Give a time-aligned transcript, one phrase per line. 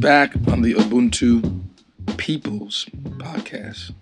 [0.00, 1.62] back on the Ubuntu
[2.18, 2.84] Peoples
[3.16, 3.92] podcast.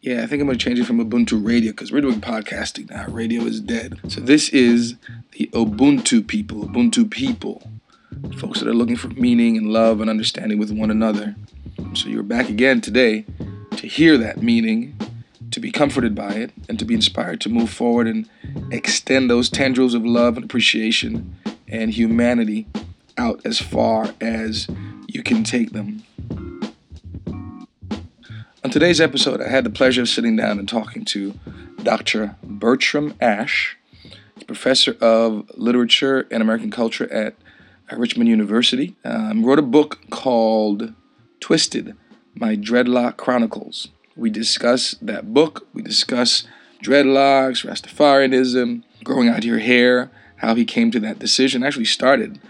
[0.00, 2.90] Yeah, I think I'm going to change it from Ubuntu Radio because we're doing podcasting
[2.90, 3.06] now.
[3.06, 4.00] Radio is dead.
[4.08, 4.96] So this is
[5.32, 7.62] the Ubuntu people, Ubuntu people,
[8.36, 11.36] folks that are looking for meaning and love and understanding with one another.
[11.94, 13.24] So you're back again today
[13.76, 14.98] to hear that meaning,
[15.52, 18.28] to be comforted by it, and to be inspired to move forward and
[18.72, 21.36] extend those tendrils of love and appreciation
[21.68, 22.66] and humanity
[23.18, 24.68] out as far as
[25.06, 26.02] you can take them.
[28.64, 31.34] On today's episode, I had the pleasure of sitting down and talking to
[31.82, 32.36] Dr.
[32.42, 33.76] Bertram Ashe,
[34.46, 37.34] professor of literature and American culture at
[37.90, 38.94] Richmond University.
[39.04, 40.92] Um, wrote a book called
[41.40, 41.96] Twisted
[42.34, 43.88] My Dreadlock Chronicles.
[44.16, 46.44] We discuss that book, we discuss
[46.82, 51.62] dreadlocks, Rastafarianism, growing out your hair, how he came to that decision.
[51.62, 52.40] Actually, started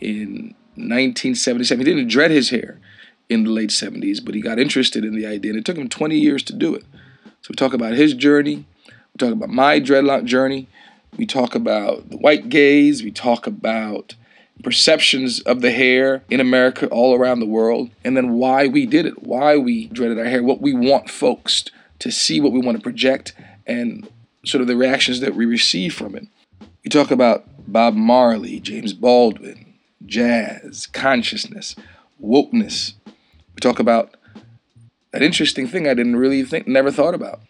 [0.00, 1.86] in 1977.
[1.86, 2.78] He didn't dread his hair
[3.28, 5.88] in the late 70s, but he got interested in the idea, and it took him
[5.88, 6.84] 20 years to do it.
[7.42, 10.68] So we talk about his journey, we talk about my dreadlock journey,
[11.16, 14.14] we talk about the white gaze, we talk about
[14.62, 19.06] perceptions of the hair in America all around the world, and then why we did
[19.06, 21.64] it, why we dreaded our hair, what we want folks
[21.98, 23.34] to see, what we want to project,
[23.66, 24.08] and
[24.44, 26.26] sort of the reactions that we receive from it.
[26.84, 29.69] We talk about Bob Marley, James Baldwin,
[30.06, 31.76] jazz, consciousness,
[32.22, 32.94] wokeness.
[33.06, 34.16] We talk about
[35.12, 37.40] that interesting thing I didn't really think, never thought about.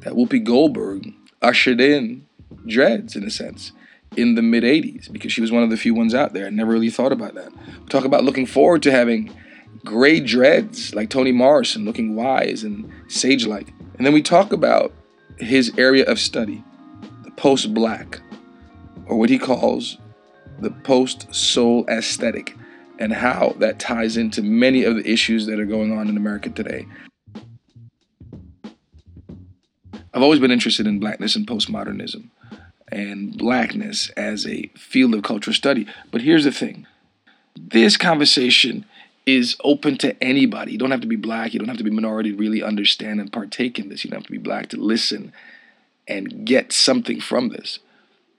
[0.00, 2.26] That Whoopi Goldberg ushered in
[2.66, 3.72] dreads, in a sense,
[4.16, 6.46] in the mid 80s, because she was one of the few ones out there.
[6.46, 7.52] I never really thought about that.
[7.52, 9.34] We talk about looking forward to having
[9.84, 13.72] gray dreads like Toni Morrison, looking wise and sage like.
[13.96, 14.92] And then we talk about
[15.38, 16.62] his area of study,
[17.24, 18.20] the post black,
[19.06, 19.98] or what he calls
[20.62, 22.56] the post soul aesthetic,
[22.98, 26.50] and how that ties into many of the issues that are going on in America
[26.50, 26.86] today.
[30.14, 32.28] I've always been interested in blackness and postmodernism
[32.92, 35.86] and blackness as a field of cultural study.
[36.10, 36.86] But here's the thing
[37.56, 38.84] this conversation
[39.24, 40.72] is open to anybody.
[40.72, 43.20] You don't have to be black, you don't have to be minority to really understand
[43.20, 44.04] and partake in this.
[44.04, 45.32] You don't have to be black to listen
[46.06, 47.78] and get something from this.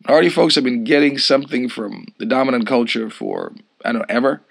[0.08, 3.54] Minority folks have been getting something from the dominant culture for
[3.86, 4.42] I don't know ever.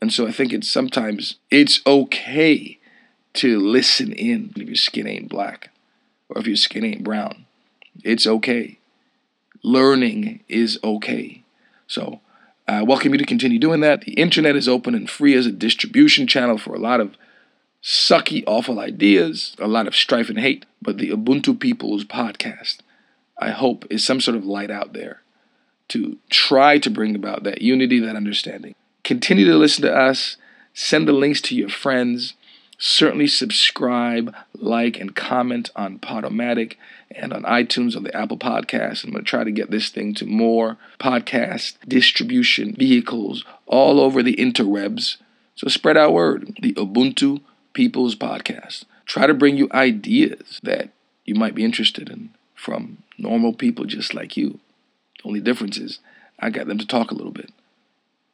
[0.00, 2.78] And so I think it's sometimes it's okay
[3.34, 5.70] to listen in if your skin ain't black
[6.28, 7.46] or if your skin ain't brown.
[8.02, 8.78] It's okay.
[9.62, 11.42] Learning is okay.
[11.86, 12.20] So
[12.66, 14.02] I welcome you to continue doing that.
[14.02, 17.16] The internet is open and free as a distribution channel for a lot of
[17.82, 20.64] sucky, awful ideas, a lot of strife and hate.
[20.80, 22.78] But the Ubuntu People's podcast,
[23.38, 25.22] I hope, is some sort of light out there
[25.88, 28.74] to try to bring about that unity, that understanding.
[29.04, 30.36] Continue to listen to us.
[30.74, 32.34] Send the links to your friends.
[32.78, 36.74] Certainly subscribe, like, and comment on Podomatic
[37.10, 39.04] and on iTunes on the Apple Podcast.
[39.04, 44.22] I'm going to try to get this thing to more podcast distribution vehicles all over
[44.22, 45.16] the interwebs.
[45.56, 46.56] So spread our word.
[46.60, 47.40] The Ubuntu
[47.72, 48.84] People's Podcast.
[49.06, 50.90] Try to bring you ideas that
[51.24, 54.58] you might be interested in from normal people just like you.
[55.18, 56.00] The only difference is
[56.38, 57.50] I got them to talk a little bit.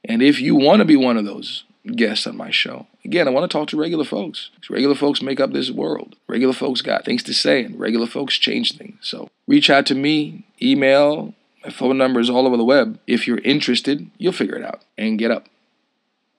[0.04, 1.64] And if you want to be one of those
[1.96, 4.50] guests on my show, again, I want to talk to regular folks.
[4.68, 6.16] Regular folks make up this world.
[6.26, 8.98] Regular folks got things to say, and regular folks change things.
[9.02, 12.98] So reach out to me, email, my phone number is all over the web.
[13.06, 15.48] If you're interested, you'll figure it out and get up.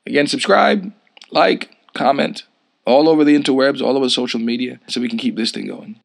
[0.06, 0.94] Again, subscribe,
[1.32, 2.44] like, comment,
[2.86, 6.00] all over the interwebs, all over social media, so we can keep this thing going.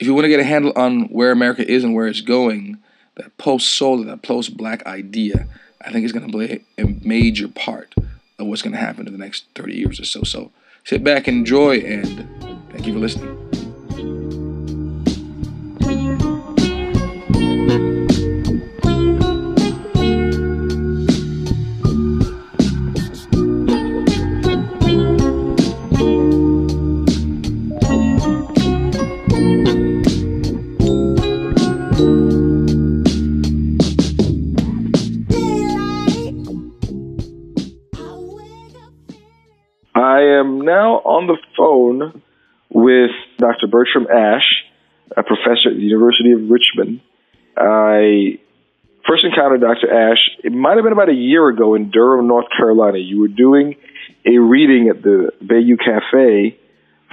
[0.00, 2.78] If you want to get a handle on where America is and where it's going,
[3.14, 5.46] that post soul, that post black idea,
[5.80, 7.94] I think is going to play a major part
[8.38, 10.22] of what's going to happen in the next 30 years or so.
[10.24, 10.50] So
[10.84, 12.28] sit back, enjoy, and
[12.72, 13.63] thank you for listening.
[45.44, 47.00] Professor at the University of Richmond.
[47.56, 48.38] I
[49.06, 49.92] first encountered Dr.
[49.92, 52.98] Ashe, it might have been about a year ago in Durham, North Carolina.
[52.98, 53.76] You were doing
[54.24, 56.58] a reading at the Beyu Caffe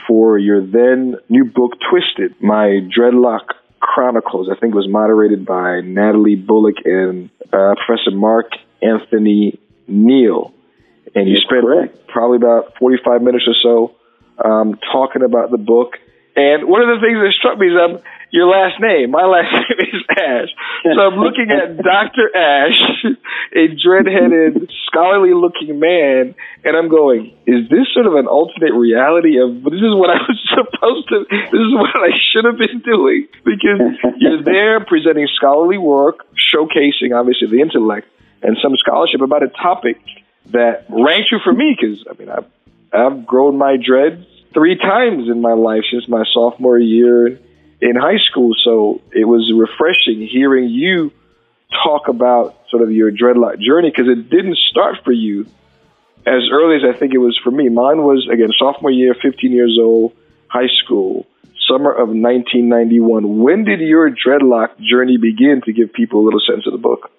[0.08, 4.50] for your then new book, Twisted, My Dreadlock Chronicles.
[4.50, 8.52] I think it was moderated by Natalie Bullock and uh, Professor Mark
[8.82, 10.54] Anthony Neal.
[11.14, 12.08] and you spent correct.
[12.08, 13.96] probably about 45 minutes or so
[14.44, 15.98] um, talking about the book.
[16.36, 18.00] And one of the things that struck me is um,
[18.32, 19.12] your last name.
[19.12, 20.50] My last name is Ash.
[20.84, 22.32] So I'm looking at Dr.
[22.36, 23.06] Ashe,
[23.52, 26.34] a dread-headed, scholarly-looking man,
[26.64, 30.24] and I'm going, is this sort of an alternate reality of, this is what I
[30.24, 33.28] was supposed to, this is what I should have been doing?
[33.44, 38.08] Because you're there presenting scholarly work, showcasing, obviously, the intellect
[38.42, 40.00] and some scholarship about a topic
[40.52, 42.48] that rang true for me, because, I mean, I've,
[42.92, 47.40] I've grown my dreads three times in my life since my sophomore year
[47.82, 48.52] in high school.
[48.64, 51.12] So it was refreshing hearing you
[51.84, 55.46] talk about sort of your dreadlock journey because it didn't start for you
[56.26, 57.70] as early as I think it was for me.
[57.70, 60.14] Mine was, again, sophomore year, 15 years old,
[60.48, 61.26] high school,
[61.68, 63.40] summer of 1991.
[63.40, 67.10] When did your dreadlock journey begin to give people a little sense of the book?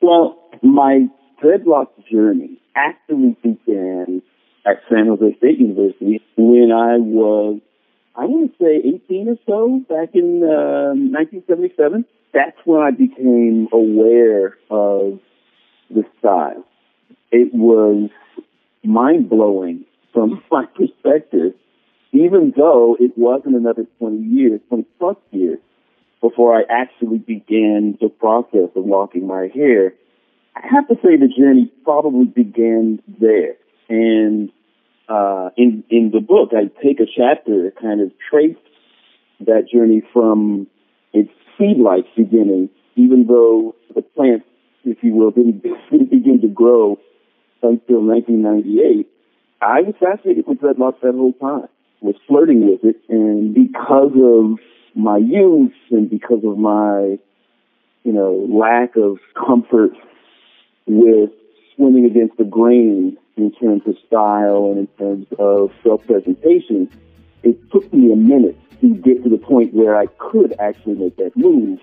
[0.00, 1.06] Well, my
[1.42, 4.22] dreadlock journey actually began
[4.66, 7.60] at San Jose State University when I was
[8.18, 12.04] I want to say 18 or so back in uh, 1977.
[12.34, 15.20] That's when I became aware of
[15.88, 16.64] the style.
[17.30, 18.10] It was
[18.82, 21.54] mind blowing from my perspective,
[22.10, 25.60] even though it wasn't another 20 years, 20 plus years
[26.20, 29.94] before I actually began the process of locking my hair.
[30.56, 33.54] I have to say the journey probably began there.
[33.88, 34.50] And
[35.08, 38.56] uh, in in the book, I take a chapter kind of trace
[39.40, 40.66] that journey from
[41.12, 44.42] its seed-like beginning, even though the plant,
[44.84, 46.98] if you will, didn't, didn't begin to grow
[47.62, 49.08] until 1998.
[49.60, 51.68] I was fascinated with dreadlocks that whole time,
[52.00, 54.58] was flirting with it, and because of
[54.94, 57.18] my youth and because of my,
[58.04, 59.92] you know, lack of comfort
[60.86, 61.30] with
[61.74, 66.90] swimming against the grain in terms of style and in terms of self-presentation,
[67.42, 71.16] it took me a minute to get to the point where I could actually make
[71.16, 71.78] that move.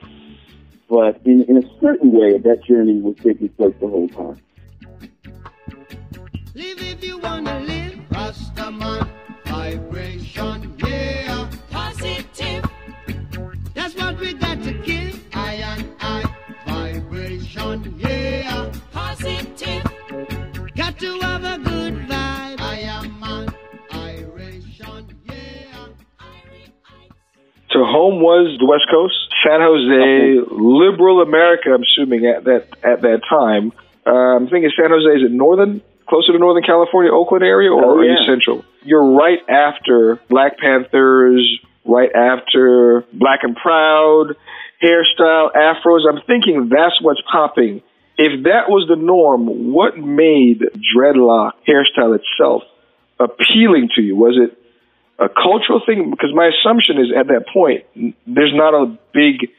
[0.90, 4.42] But in, in a certain way, that journey was taking place the whole time.
[6.54, 9.10] Live if you wanna live, Rastaman,
[9.46, 11.15] vibration, yeah,
[27.76, 31.76] So home was the West Coast, San Jose, liberal America.
[31.76, 33.74] I'm assuming at that at that time.
[34.08, 37.84] Uh, I'm thinking San Jose is it northern, closer to Northern California, Oakland area, or
[37.84, 38.12] oh, yeah.
[38.12, 38.64] are you central?
[38.84, 41.44] You're right after Black Panthers,
[41.84, 44.38] right after Black and Proud,
[44.82, 46.08] hairstyle, afros.
[46.08, 47.82] I'm thinking that's what's popping
[48.18, 50.64] if that was the norm, what made
[50.96, 52.64] dreadlock hairstyle itself
[53.20, 54.16] appealing to you?
[54.16, 54.58] Was it
[55.20, 56.12] a cultural thing?
[56.12, 57.86] Because my assumption is at that point,
[58.28, 59.50] there's not a big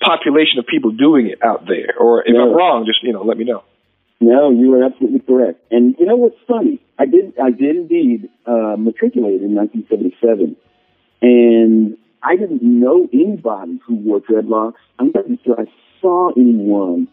[0.00, 1.94] population of people doing it out there.
[1.98, 2.50] Or if no.
[2.50, 3.64] I'm wrong, just you know, let me know.
[4.20, 5.60] No, you are absolutely correct.
[5.70, 6.80] And you know what's funny?
[6.98, 10.56] I did, I did indeed uh, matriculate in 1977,
[11.22, 14.74] and I didn't know anybody who wore dreadlocks.
[14.98, 15.64] I'm not sure I
[16.02, 17.08] saw anyone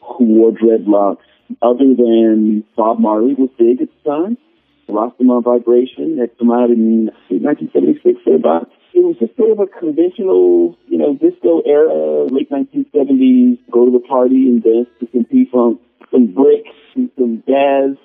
[0.00, 1.26] who wore dreadlocks
[1.62, 4.38] other than Bob Marley was big at the time.
[4.90, 8.70] Rastaman Vibration had come out in 1976 or about.
[8.92, 13.92] It was just sort of a conventional, you know, disco era, late 1970s, go to
[13.92, 15.80] the party and dance to some P-Funk,
[16.10, 17.96] some bricks, and some jazz,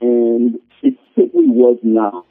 [0.00, 2.26] and it simply was not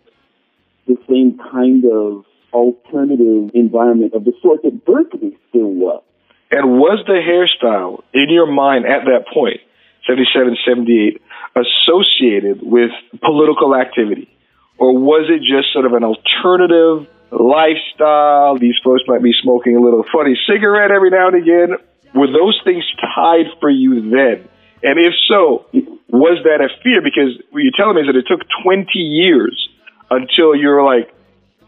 [0.85, 2.23] the same kind of
[2.53, 6.03] alternative environment of the sort that Berkeley still was.
[6.49, 9.59] And was the hairstyle in your mind at that point,
[10.07, 11.21] 77, 78,
[11.55, 14.29] associated with political activity?
[14.77, 18.57] Or was it just sort of an alternative lifestyle?
[18.57, 21.77] These folks might be smoking a little funny cigarette every now and again.
[22.15, 22.83] Were those things
[23.15, 24.47] tied for you then?
[24.83, 25.65] And if so,
[26.09, 27.01] was that a fear?
[27.01, 29.67] Because what you're telling me is that it took 20 years
[30.09, 31.13] until you're like,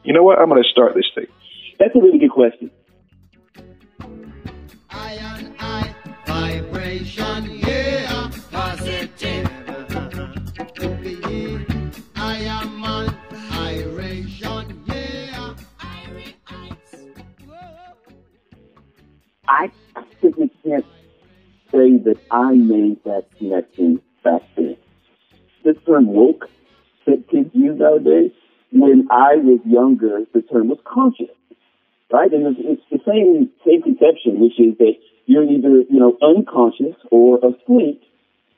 [0.04, 1.28] you know what, I'm going to start this thing.
[1.80, 2.72] That's a really good question.
[6.26, 7.69] vibration,
[20.22, 20.86] Simply can't
[21.72, 24.78] say that I made that connection back then.
[25.64, 26.50] The term woke
[27.06, 28.32] that kids use nowadays,
[28.72, 31.36] when I was younger, the term was conscious,
[32.12, 32.32] right?
[32.32, 34.94] And it's, it's the same same conception, which is that
[35.26, 38.04] you're either, you know, unconscious or asleep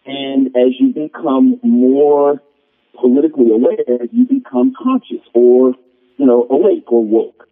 [0.05, 2.41] And as you become more
[2.99, 5.75] politically aware, you become conscious or,
[6.17, 7.47] you know, awake or woke.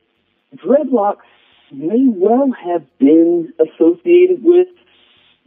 [0.55, 1.27] Dreadlocks
[1.71, 4.67] may well have been associated with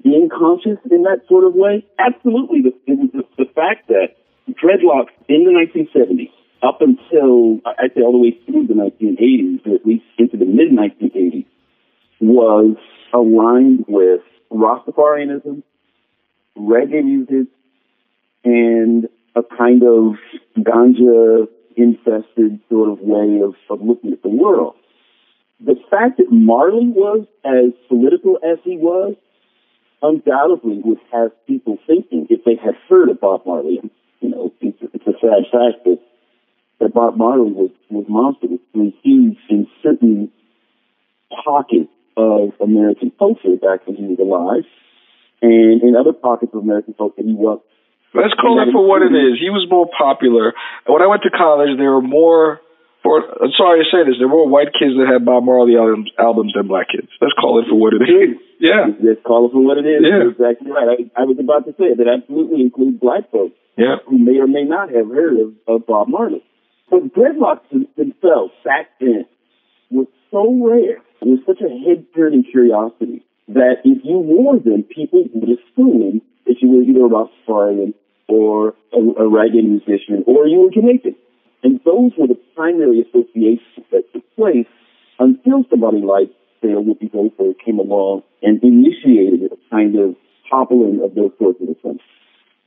[0.02, 1.86] being conscious in that sort of way.
[1.98, 2.62] Absolutely.
[2.62, 4.16] The, the, the fact that
[4.50, 6.30] dreadlocks in the 1970s,
[6.62, 10.44] up until, I'd say all the way through the 1980s, or at least into the
[10.44, 11.46] mid 1980s,
[12.20, 12.76] was
[13.12, 15.62] aligned with Rastafarianism,
[16.56, 17.48] reggae music,
[18.44, 20.16] and a kind of
[20.58, 24.74] ganja infested sort of way of, of looking at the world.
[25.64, 29.14] The fact that Marley was as political as he was
[30.02, 33.80] undoubtedly would have people thinking if they had heard of Bob Marley.
[34.20, 35.98] You know, it's, it's a sad fact that,
[36.80, 40.30] that Bob Marley was, was monster, was huge in certain
[41.44, 44.66] pockets of American culture back when he was alive.
[45.40, 47.60] And in other pockets of American culture, he was.
[48.14, 49.40] Let's call it for what it is.
[49.40, 50.52] He was more popular.
[50.86, 52.60] When I went to college, there were more.
[53.02, 55.74] For, I'm sorry to say this, there were more white kids that had Bob Marley
[55.74, 57.10] albums, albums than black kids.
[57.20, 58.38] Let's call it for what it is.
[58.62, 58.94] Yeah.
[59.02, 60.06] Let's call it for what it is.
[60.06, 60.22] Yeah.
[60.22, 61.10] You're exactly right.
[61.16, 63.98] I, I was about to say that absolutely includes black folks Yeah.
[64.06, 66.46] who may or may not have heard of, of Bob Marley.
[66.90, 67.66] But dreadlocks
[67.98, 69.26] themselves back then
[69.90, 71.02] were so rare.
[71.22, 76.56] It was such a head-turning curiosity that if you wore them, people would assume that
[76.62, 77.94] you were either a Rastafarian
[78.28, 81.16] or a, a reggae musician or you were Jamaican.
[81.62, 84.66] And those were the primary associations that took place
[85.18, 90.16] until somebody like, say, Whoopi Goldberg came along and initiated a kind of
[90.50, 92.00] toppling of those sorts of assumptions.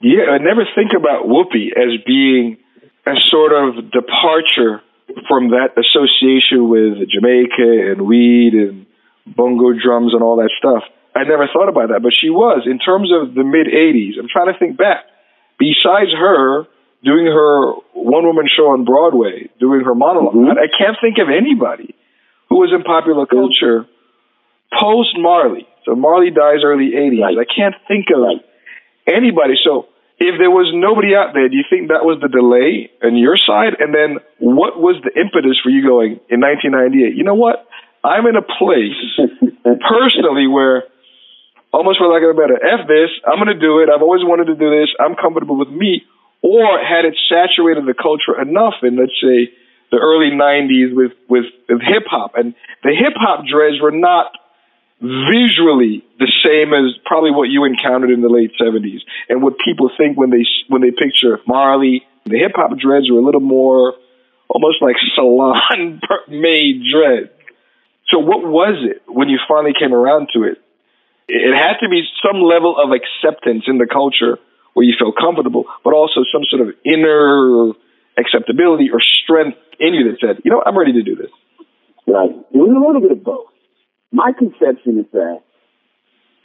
[0.01, 2.57] Yeah, I never think about Whoopi as being
[3.05, 4.81] a sort of departure
[5.27, 8.85] from that association with Jamaica and weed and
[9.25, 10.83] bongo drums and all that stuff.
[11.15, 12.63] I never thought about that, but she was.
[12.65, 15.05] In terms of the mid 80s, I'm trying to think back.
[15.57, 16.67] Besides her
[17.05, 20.57] doing her one woman show on Broadway, doing her monologue, Mhm.
[20.57, 21.93] I can't think of anybody
[22.49, 23.85] who was in popular culture
[24.73, 25.67] post Marley.
[25.85, 27.21] So Marley dies early 80s.
[27.21, 27.37] Right.
[27.37, 28.41] I can't think of Right.
[29.07, 29.55] anybody.
[29.63, 29.85] So
[30.19, 33.37] if there was nobody out there, do you think that was the delay on your
[33.37, 33.75] side?
[33.79, 37.13] And then what was the impetus for you going in 1998?
[37.15, 37.65] You know what?
[38.03, 38.97] I'm in a place
[39.87, 40.83] personally where
[41.73, 43.89] almost for lack of a better, F this, I'm going to do it.
[43.89, 44.89] I've always wanted to do this.
[44.99, 46.03] I'm comfortable with me.
[46.45, 49.49] Or had it saturated the culture enough in, let's say,
[49.89, 52.33] the early 90s with, with, with hip hop.
[52.35, 54.29] And the hip hop dreads were not
[55.01, 59.89] visually the same as probably what you encountered in the late 70s and what people
[59.97, 62.05] think when they when they picture Marley.
[62.25, 63.95] The hip hop dreads were a little more
[64.47, 65.99] almost like salon
[66.29, 67.29] made dreads.
[68.09, 70.61] So what was it when you finally came around to it?
[71.27, 74.37] It had to be some level of acceptance in the culture
[74.75, 77.71] where you feel comfortable, but also some sort of inner
[78.19, 81.31] acceptability or strength in you that said, you know, I'm ready to do this.
[82.05, 82.29] Right.
[82.29, 83.47] It was a little bit of both.
[84.11, 85.41] My conception is that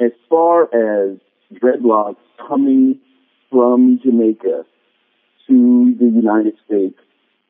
[0.01, 1.19] as far as
[1.53, 2.17] dreadlocks
[2.49, 3.01] coming
[3.51, 4.65] from Jamaica
[5.49, 6.99] to the United States,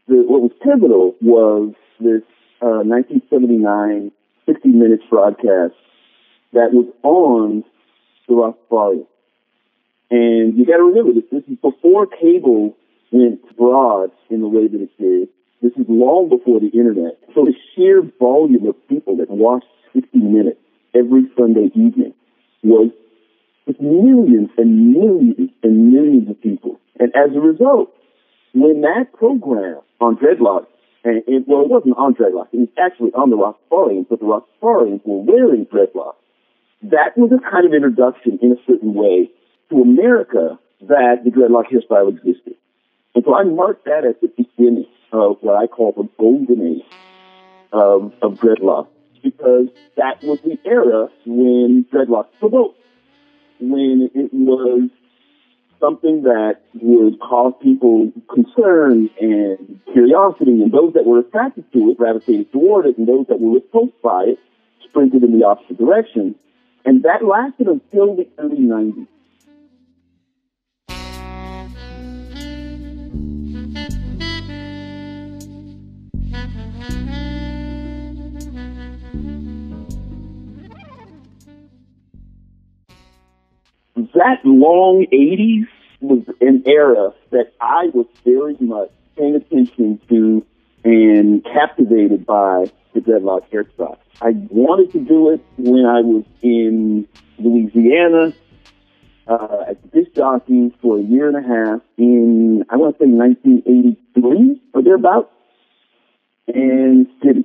[0.08, 2.22] the, what was pivotal was this
[2.62, 4.12] uh, 1979
[4.46, 5.75] 60 Minutes broadcast
[6.52, 7.62] that was on
[8.26, 9.06] the Rastafarian.
[10.10, 11.24] And you got to remember this.
[11.30, 12.76] This is before cable
[13.12, 15.28] went broad in the way that it did.
[15.62, 17.18] This is long before the internet.
[17.34, 20.58] So the sheer volume of people that watched 60 Minutes
[20.94, 22.14] every Sunday evening
[22.62, 22.90] was
[23.78, 26.80] millions and millions and millions of people.
[26.98, 27.92] And as a result,
[28.52, 30.66] when that program on dreadlocks,
[31.04, 34.26] and it, well, it wasn't on dreadlocks, it was actually on the Rastafarians, but the
[34.26, 36.16] Rastafarians were wearing dreadlocks.
[36.82, 39.30] That was a kind of introduction in a certain way
[39.70, 42.54] to America that the dreadlock hairstyle existed.
[43.14, 46.96] And so I mark that as the beginning of what I call the golden age
[47.72, 48.88] of, of dreadlock
[49.22, 52.78] because that was the era when dreadlocks provoked,
[53.60, 54.88] when it was
[55.78, 61.96] something that would cause people concern and curiosity, and those that were attracted to it
[61.96, 64.38] gravitated toward it, and those that were repulsed by it
[64.84, 66.34] sprinted in the opposite direction.
[66.84, 69.06] And that lasted until the early 90s.
[84.14, 85.66] That long 80s
[86.00, 90.44] was an era that I was very much paying attention to
[90.82, 93.98] and captivated by the dreadlock hairstyle.
[94.22, 97.06] I wanted to do it when I was in
[97.38, 98.32] Louisiana.
[99.26, 103.10] uh, as disc jockey for a year and a half in, I want to say
[103.10, 105.32] 1983 or thereabouts.
[106.48, 107.44] And did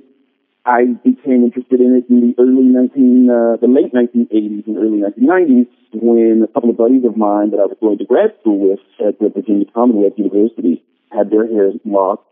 [0.66, 4.98] I became interested in it in the early 19, uh, the late 1980s and early
[4.98, 8.70] 1990s when a couple of buddies of mine that I was going to grad school
[8.70, 10.82] with at the Virginia Commonwealth University
[11.12, 12.26] had their hair locked,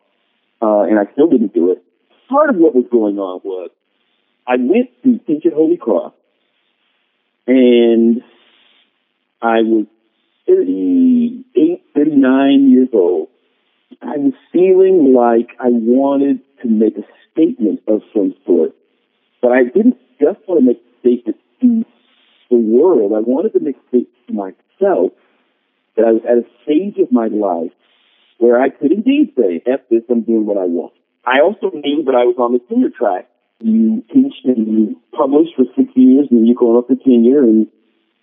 [0.60, 1.84] uh, and I still didn't do it.
[2.28, 3.70] Part of what was going on was
[4.48, 6.12] I went to teach at Holy Cross,
[7.46, 8.20] and
[9.40, 9.86] I was
[10.48, 13.28] 38, 39 years old.
[14.02, 18.72] I was feeling like I wanted to make a statement of some sort.
[19.42, 21.84] But I didn't just want to make a statement to
[22.50, 23.12] the world.
[23.12, 25.12] I wanted to make a statement to myself
[25.96, 27.74] that I was at a stage of my life
[28.38, 30.94] where I could indeed say, F this, I'm doing what I want.
[31.26, 33.28] I also knew that I was on the tenure track.
[33.60, 37.66] You teach and you publish for six years and you go up to tenure and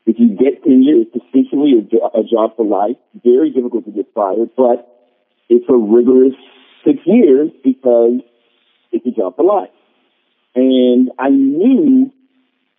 [0.06, 2.98] if you get tenure, it's essentially a, a job for life.
[3.24, 4.90] Very difficult to get fired, but
[5.48, 6.36] it's a rigorous
[6.84, 8.20] six years because
[8.92, 9.70] it's a job for life.
[10.56, 12.12] And I knew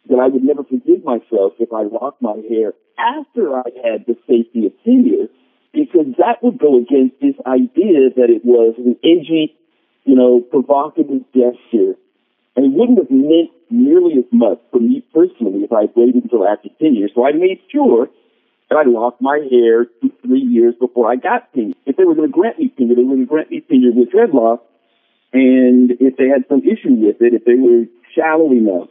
[0.09, 4.16] that I would never forgive myself if I locked my hair after I had the
[4.26, 5.28] safety of tenure,
[5.73, 9.57] because that would go against this idea that it was an edgy,
[10.04, 11.97] you know, provocative gesture.
[12.54, 16.47] And it wouldn't have meant nearly as much for me personally if I waited until
[16.47, 17.09] after tenure.
[17.14, 18.09] So I made sure
[18.69, 21.75] that I locked my hair two, three years before I got tenure.
[21.87, 24.61] If they were going to grant me tenure, they to grant me tenure with dreadlocks
[25.32, 27.84] and if they had some issue with it, if they were
[28.14, 28.88] shallow enough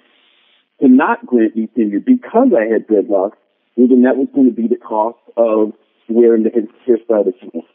[0.82, 3.38] to not grant me tenure because I had dreadlocks,
[3.76, 5.74] well, then that was going to be the cost of
[6.10, 7.68] wearing the hairstyle that you want.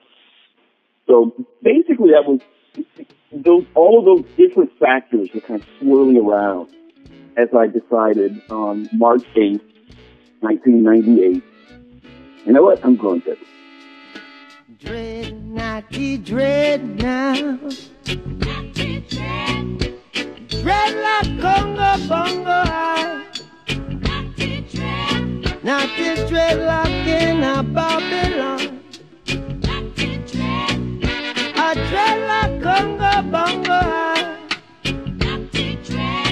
[1.06, 2.40] So basically, that was
[3.32, 6.68] those all of those different factors were kind of swirling around
[7.36, 9.60] as I decided on March 8th,
[10.40, 11.42] 1998.
[12.44, 12.84] You know what?
[12.84, 13.36] I'm going to.
[14.78, 17.34] Dread naughty dread now.
[20.62, 23.24] Dreadlock Congo Bongo I.
[25.62, 28.80] Naughty dreadlock in a Babylon.
[31.56, 34.38] A dreadlock Congo Bongo I.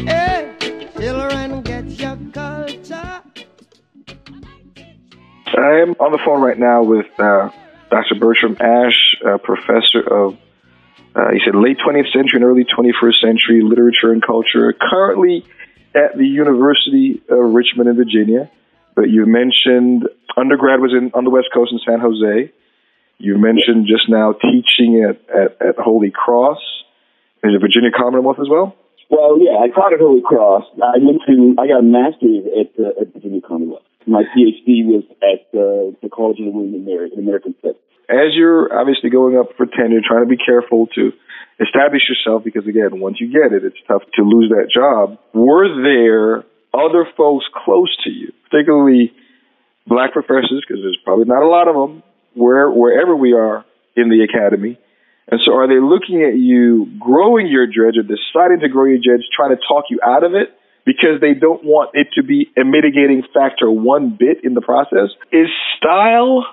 [0.05, 0.41] Hey,
[0.99, 3.23] children, get your culture.
[5.57, 7.49] I am on the phone right now with uh,
[7.95, 8.17] Dr.
[8.19, 10.37] Bertram Ashe, uh, professor of,
[11.15, 15.47] uh, he said, late 20th century and early 21st century literature and culture, currently
[15.95, 18.51] at the University of Richmond in Virginia.
[18.97, 22.51] But you mentioned undergrad was in on the West Coast in San Jose.
[23.19, 26.59] You mentioned just now teaching at, at, at Holy Cross.
[27.45, 28.75] Is it Virginia Commonwealth as well?
[29.09, 30.65] Well, yeah, I taught at Holy Cross.
[30.83, 33.87] I went to, I got a master's at, uh, at Virginia Commonwealth.
[34.07, 37.81] My PhD was at uh, the College of the William and Mary in American Studies.
[38.09, 41.13] As you're obviously going up for tenure, trying to be careful to
[41.61, 45.19] establish yourself because again, once you get it, it's tough to lose that job.
[45.33, 49.13] Were there other folks close to you, particularly
[49.87, 52.03] black professors, because there's probably not a lot of them
[52.35, 53.65] where wherever we are
[53.97, 54.79] in the academy.
[55.29, 58.99] And so, are they looking at you growing your dredge or deciding to grow your
[59.03, 60.51] dredge, trying to talk you out of it?
[60.85, 65.09] Because they don't want it to be a mitigating factor one bit in the process.
[65.33, 66.45] Is style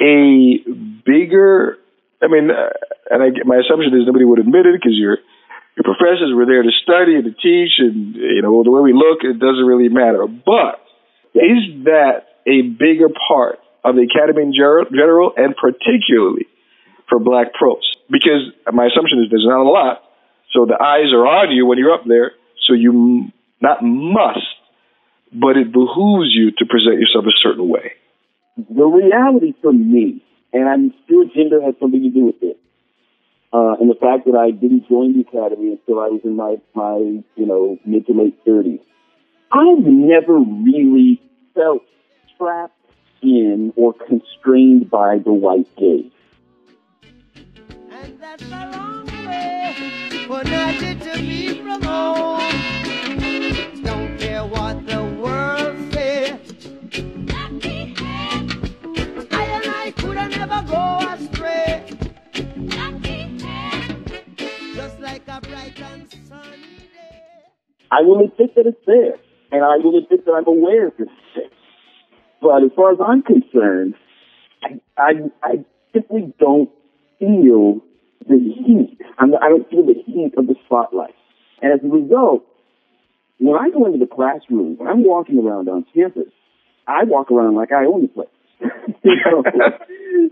[0.00, 0.62] a
[1.04, 1.78] bigger.
[2.22, 2.70] I mean, uh,
[3.10, 5.18] and I, my assumption is nobody would admit it because your
[5.76, 8.92] your professors were there to study and to teach, and you know the way we
[8.92, 10.26] look, it doesn't really matter.
[10.26, 10.82] But
[11.34, 16.46] is that a bigger part of the academy in general, and particularly
[17.08, 17.82] for black pros?
[18.10, 20.02] Because my assumption is there's not a lot,
[20.52, 22.32] so the eyes are on you when you're up there.
[22.66, 23.30] So you
[23.60, 24.44] not must,
[25.32, 27.92] but it behooves you to present yourself a certain way.
[28.58, 30.20] The reality for me,
[30.52, 32.58] and I'm sure gender has something to do with it,
[33.52, 36.56] uh, and the fact that I didn't join the academy until I was in my,
[36.74, 38.80] my you know, mid to late 30s,
[39.52, 41.22] I've never really
[41.54, 41.82] felt
[42.36, 42.74] trapped
[43.22, 46.10] in or constrained by the white gaze.
[47.90, 52.40] And that's a long way for to be from home.
[53.84, 55.57] Don't care what the world
[67.90, 69.14] I will admit that it's there,
[69.50, 71.44] and I will admit that I'm aware of this there.
[72.40, 73.94] But as far as I'm concerned,
[74.62, 76.70] I, I, I simply don't
[77.18, 77.80] feel
[78.28, 78.98] the heat.
[79.18, 81.14] I'm, I don't feel the heat of the spotlight.
[81.62, 82.44] And as a result,
[83.38, 86.30] when I go into the classroom, when I'm walking around on campus,
[86.86, 88.28] I walk around like I own the place.
[89.04, 89.42] you know,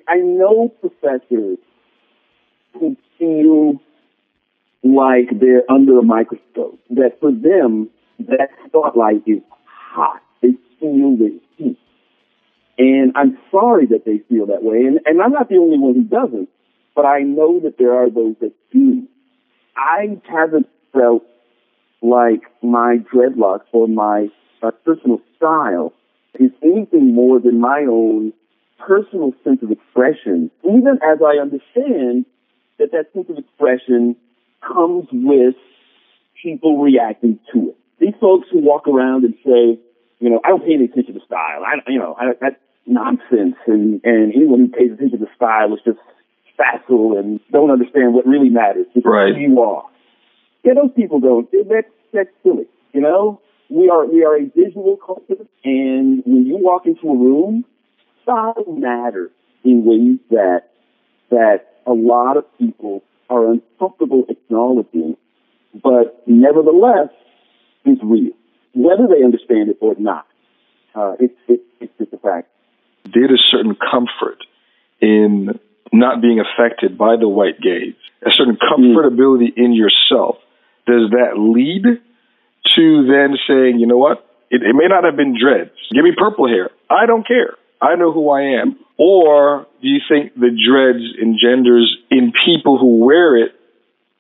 [0.09, 1.59] I know professors
[2.75, 3.81] who feel
[4.83, 6.79] like they're under a microscope.
[6.91, 10.23] That for them, that spotlight is hot.
[10.43, 11.79] They feel the heat.
[12.79, 14.85] And I'm sorry that they feel that way.
[14.85, 16.49] And, and I'm not the only one who doesn't,
[16.95, 19.03] but I know that there are those that do.
[19.77, 21.25] I haven't felt
[22.03, 24.29] like my dreadlocks or my
[24.63, 25.93] uh, personal style
[26.39, 28.33] is anything more than my own
[28.79, 32.27] personal sense of expression, even as I understand
[32.79, 34.17] that that sense of expression
[34.67, 35.55] comes with
[36.43, 37.77] people reacting to it.
[37.99, 39.81] These folks who walk around and say,
[40.19, 41.63] you know, I don't pay any attention to style.
[41.65, 43.57] I, you know, I, that's nonsense.
[43.67, 45.99] And, and anyone who pays attention to style is just
[46.57, 48.87] facile and don't understand what really matters.
[48.95, 49.35] It's right.
[49.35, 49.85] who you are.
[50.65, 51.49] Yeah, those people don't.
[51.53, 52.67] That's, that's silly.
[52.93, 55.45] You know, we are, we are a visual culture.
[55.65, 57.65] And when you walk into a room,
[58.27, 59.31] style matters
[59.65, 60.71] in ways that,
[61.31, 65.17] that a lot of people are uncomfortable acknowledging,
[65.83, 67.11] but nevertheless
[67.85, 68.33] is real,
[68.75, 70.27] whether they understand it or not.
[70.95, 72.49] Uh, it's, it's, it's just a fact.
[73.05, 74.39] There is certain comfort
[75.01, 75.59] in
[75.93, 77.95] not being affected by the white gaze,
[78.27, 80.37] a certain comfortability in yourself.
[80.87, 81.85] Does that lead
[82.75, 84.27] to then saying, you know what?
[84.51, 85.71] It, it may not have been dreads.
[85.93, 86.71] Give me purple hair.
[86.91, 87.57] I don't care.
[87.81, 88.79] I know who I am.
[88.99, 93.53] Or do you think the dreads engenders in people who wear it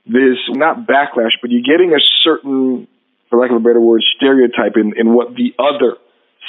[0.07, 2.87] this not backlash, but you're getting a certain,
[3.29, 5.97] for lack of a better word, stereotype in, in what the other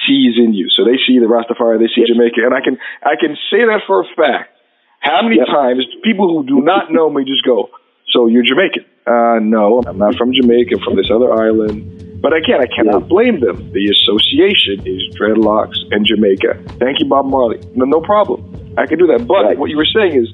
[0.05, 0.69] sees in you.
[0.69, 3.81] So they see the Rastafari, they see Jamaica, and I can I can say that
[3.87, 4.53] for a fact.
[4.99, 5.47] How many Yep.
[5.47, 7.69] times people who do not know me just go,
[8.09, 10.75] "So you're Jamaican?" Uh, no, I'm not from Jamaica.
[10.75, 12.06] I'm from this other island.
[12.21, 13.71] But again, I cannot blame them.
[13.73, 16.57] The association is dreadlocks and Jamaica.
[16.79, 17.59] Thank you, Bob Marley.
[17.75, 18.73] No, no problem.
[18.77, 19.27] I can do that.
[19.27, 19.57] But Right.
[19.57, 20.33] what you were saying is,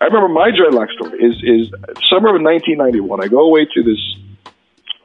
[0.00, 1.68] I remember my dreadlock story is is
[2.08, 3.22] summer of 1991.
[3.22, 4.00] I go away to this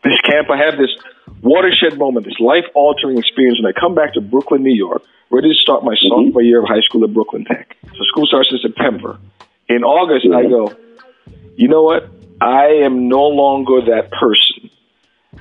[0.03, 0.49] this camp.
[0.49, 0.91] I have this
[1.41, 5.49] watershed moment, this life altering experience, and I come back to Brooklyn, New York, ready
[5.49, 6.07] to start my mm-hmm.
[6.07, 7.75] sophomore year of high school at Brooklyn Tech.
[7.83, 9.19] So school starts in September.
[9.67, 10.73] In August, I go,
[11.55, 12.07] you know what?
[12.39, 14.64] I am no longer that person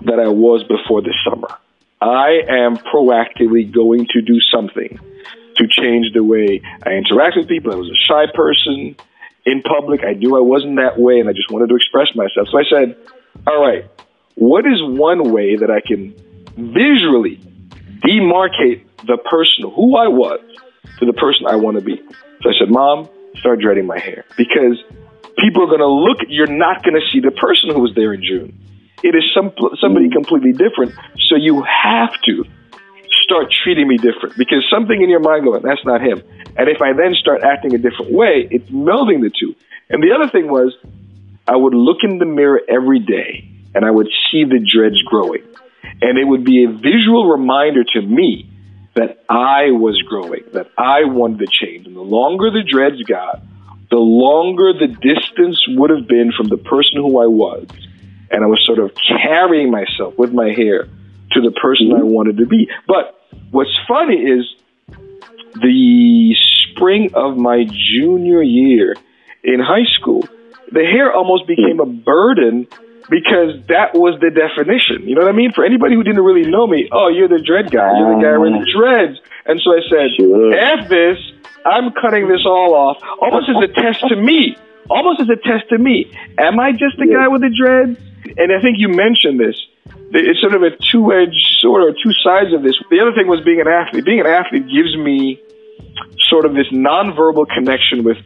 [0.03, 1.49] that I was before this summer.
[2.01, 4.99] I am proactively going to do something
[5.57, 7.73] to change the way I interact with people.
[7.73, 8.97] I was a shy person
[9.47, 10.01] in public.
[10.05, 12.49] I knew I wasn't that way, and I just wanted to express myself.
[12.51, 12.97] So I said,
[13.47, 13.85] all right,
[14.35, 16.15] what is one way that I can
[16.57, 17.37] visually
[18.05, 20.41] demarcate the person who I was
[20.99, 22.03] to the person I want to be?
[22.43, 24.83] So I said, Mom, start dreading my hair because
[25.39, 28.13] people are going to look, you're not going to see the person who was there
[28.13, 28.59] in June.
[29.05, 30.13] It is some, somebody mm.
[30.13, 30.95] completely different.
[31.29, 32.45] So you have to
[33.23, 36.23] start treating me different because something in your mind going, that's not him.
[36.57, 39.55] And if I then start acting a different way, it's melding the two.
[39.91, 40.75] And the other thing was,
[41.47, 45.43] I would look in the mirror every day and I would see the dreads growing.
[46.01, 48.49] And it would be a visual reminder to me
[48.95, 51.87] that I was growing, that I wanted to change.
[51.87, 53.43] And the longer the dreads got,
[53.91, 57.67] the longer the distance would have been from the person who I was.
[58.31, 60.89] And I was sort of carrying myself with my hair
[61.33, 62.09] to the person I mm-hmm.
[62.09, 62.69] wanted to be.
[62.87, 64.45] But what's funny is
[65.55, 66.35] the
[66.71, 68.97] spring of my junior year
[69.43, 70.27] in high school,
[70.73, 72.67] the hair almost became a burden
[73.11, 75.07] because that was the definition.
[75.07, 75.53] You know what I mean?
[75.53, 77.93] For anybody who didn't really know me, oh, you're the dread guy.
[77.99, 79.21] You're the guy with the dreads.
[79.45, 80.55] And so I said, Sure.
[80.55, 81.19] F this.
[81.67, 84.57] I'm cutting this all off, almost as a test to me.
[84.91, 86.13] Almost as a test to me.
[86.37, 87.99] Am I just the guy with the dreads?
[88.25, 89.57] And I think you mentioned this.
[90.17, 92.79] It's sort of a two-edged sword or two sides of this.
[92.91, 94.05] The other thing was being an athlete.
[94.05, 95.41] Being an athlete gives me
[96.29, 98.19] sort of this nonverbal connection with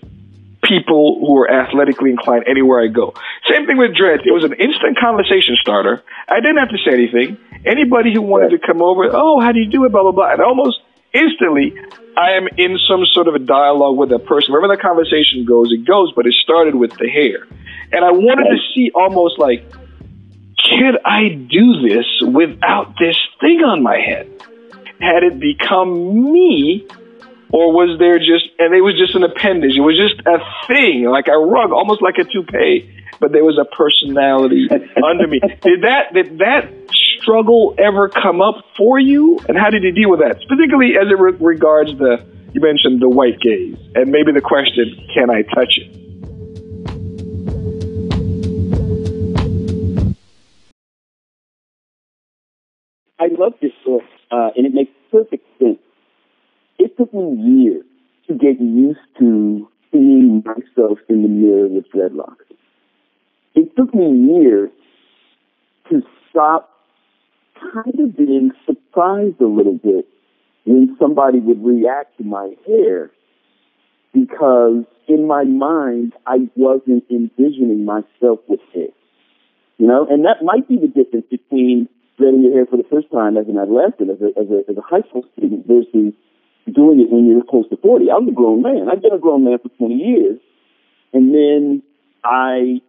[0.62, 3.14] people who are athletically inclined anywhere I go.
[3.48, 4.22] Same thing with dreads.
[4.26, 6.02] It was an instant conversation starter.
[6.28, 7.38] I didn't have to say anything.
[7.64, 10.32] Anybody who wanted to come over, oh, how do you do it, blah, blah, blah.
[10.32, 10.80] And almost
[11.12, 11.74] instantly,
[12.16, 14.52] I am in some sort of a dialogue with that person.
[14.52, 17.46] Wherever the conversation goes, it goes, but it started with the hair.
[17.90, 19.64] And I wanted to see almost like,
[20.68, 24.30] can I do this without this thing on my head?
[25.00, 26.86] Had it become me,
[27.50, 29.76] or was there just and it was just an appendage.
[29.76, 33.58] It was just a thing like a rug almost like a toupee but there was
[33.58, 34.68] a personality
[35.04, 35.40] under me.
[35.40, 36.70] Did that did that
[37.20, 39.38] struggle ever come up for you?
[39.48, 40.38] And how did you deal with that?
[40.48, 44.96] Particularly as it re- regards the you mentioned the white gaze and maybe the question
[45.14, 46.07] can i touch it
[53.20, 55.78] I love this book, uh, and it makes perfect sense
[56.78, 57.84] it took me years
[58.28, 62.36] to get used to seeing myself in the mirror with dreadlocks.
[63.54, 64.70] It took me years
[65.90, 66.70] to stop
[67.60, 70.06] kind of being surprised a little bit
[70.64, 73.10] when somebody would react to my hair
[74.12, 78.88] because in my mind I wasn't envisioning myself with hair.
[79.78, 83.10] You know, and that might be the difference between dreading your hair for the first
[83.10, 86.12] time as an adolescent, as a, as a, as a high school student versus
[86.74, 88.10] doing it when you're close to 40.
[88.10, 88.88] I'm a grown man.
[88.90, 90.38] I've been a grown man for 20 years.
[91.14, 91.82] And then
[92.24, 92.82] I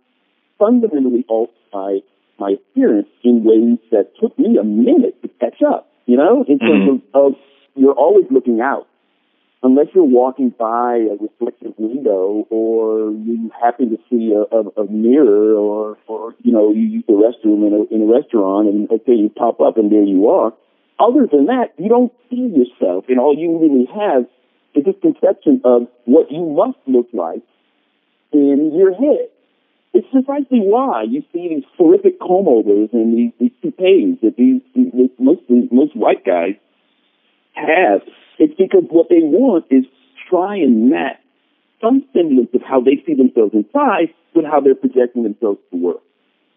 [0.58, 2.00] fundamentally altered my,
[2.40, 6.60] my appearance in ways that took me a minute to catch up, you know, in
[6.60, 7.02] terms Mhm.
[7.14, 7.36] of, of
[7.76, 8.88] you're always looking out.
[9.62, 14.90] Unless you're walking by a reflective window or you happen to see a, a, a
[14.90, 18.90] mirror or, or, you know, you use the restroom in a, in a restaurant and
[18.90, 20.54] okay, you pop up and there you are.
[20.98, 24.24] Other than that, you don't see yourself and all you really have
[24.76, 27.44] is this conception of what you must look like
[28.32, 29.28] in your head.
[29.94, 34.62] It's precisely why you see these horrific comb overs and these, these toupees that these,
[34.74, 36.56] these most most white guys
[37.54, 38.02] have.
[38.38, 39.86] It's because what they want is
[40.30, 41.18] try and match
[41.82, 46.02] some semblance of how they see themselves inside with how they're projecting themselves to work.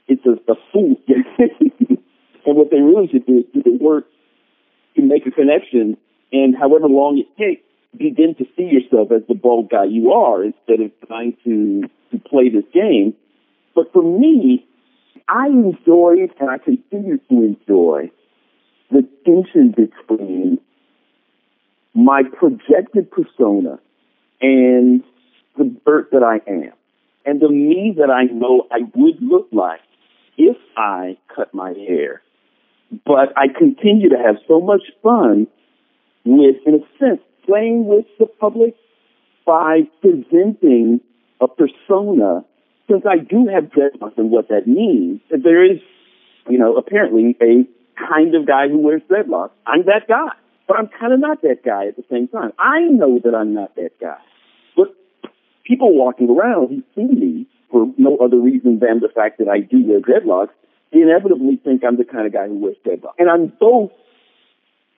[0.09, 0.96] It's a, a fool.
[1.38, 4.07] and what they really should do is do the work
[4.96, 5.96] to make a connection
[6.33, 7.62] and however long it takes,
[7.96, 12.18] begin to see yourself as the bald guy you are instead of trying to, to
[12.28, 13.14] play this game.
[13.74, 14.66] But for me,
[15.28, 18.11] I enjoyed and I continue to enjoy
[18.90, 20.59] the tension between
[21.94, 23.78] my projected persona
[24.40, 25.02] and
[25.57, 26.72] the Bert that I am
[27.24, 29.81] and the me that I know I would look like
[30.37, 32.22] if I cut my hair.
[33.07, 35.46] But I continue to have so much fun
[36.24, 38.74] with, in a sense, playing with the public
[39.46, 41.00] by presenting
[41.40, 42.44] a persona,
[42.88, 45.20] since I do have dreadlocks and what that means.
[45.31, 45.81] There is,
[46.48, 47.66] you know, apparently a
[47.98, 49.50] kind of guy who wears dreadlocks.
[49.66, 50.33] I'm that guy,
[50.72, 52.52] but I'm kind of not that guy at the same time.
[52.58, 54.16] I know that I'm not that guy,
[54.74, 54.87] but
[55.64, 59.61] people walking around who see me for no other reason than the fact that I
[59.61, 60.54] do wear dreadlocks
[60.90, 63.16] inevitably think I'm the kind of guy who wears dreadlocks.
[63.18, 63.90] And I'm both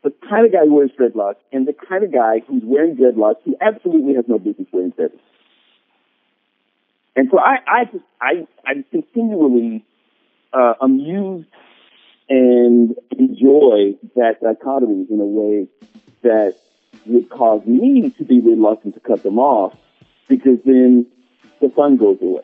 [0.05, 3.43] the kind of guy who wears dreadlocks and the kind of guy who's wearing dreadlocks
[3.45, 5.19] who absolutely has no business wearing dreadlocks.
[7.17, 9.85] And so I, I just, I, I'm continually
[10.53, 11.49] uh, amused
[12.29, 15.67] and enjoy that dichotomy in a way
[16.23, 16.57] that
[17.07, 19.77] would cause me to be reluctant to cut them off
[20.29, 21.07] because then
[21.61, 22.43] the fun goes away.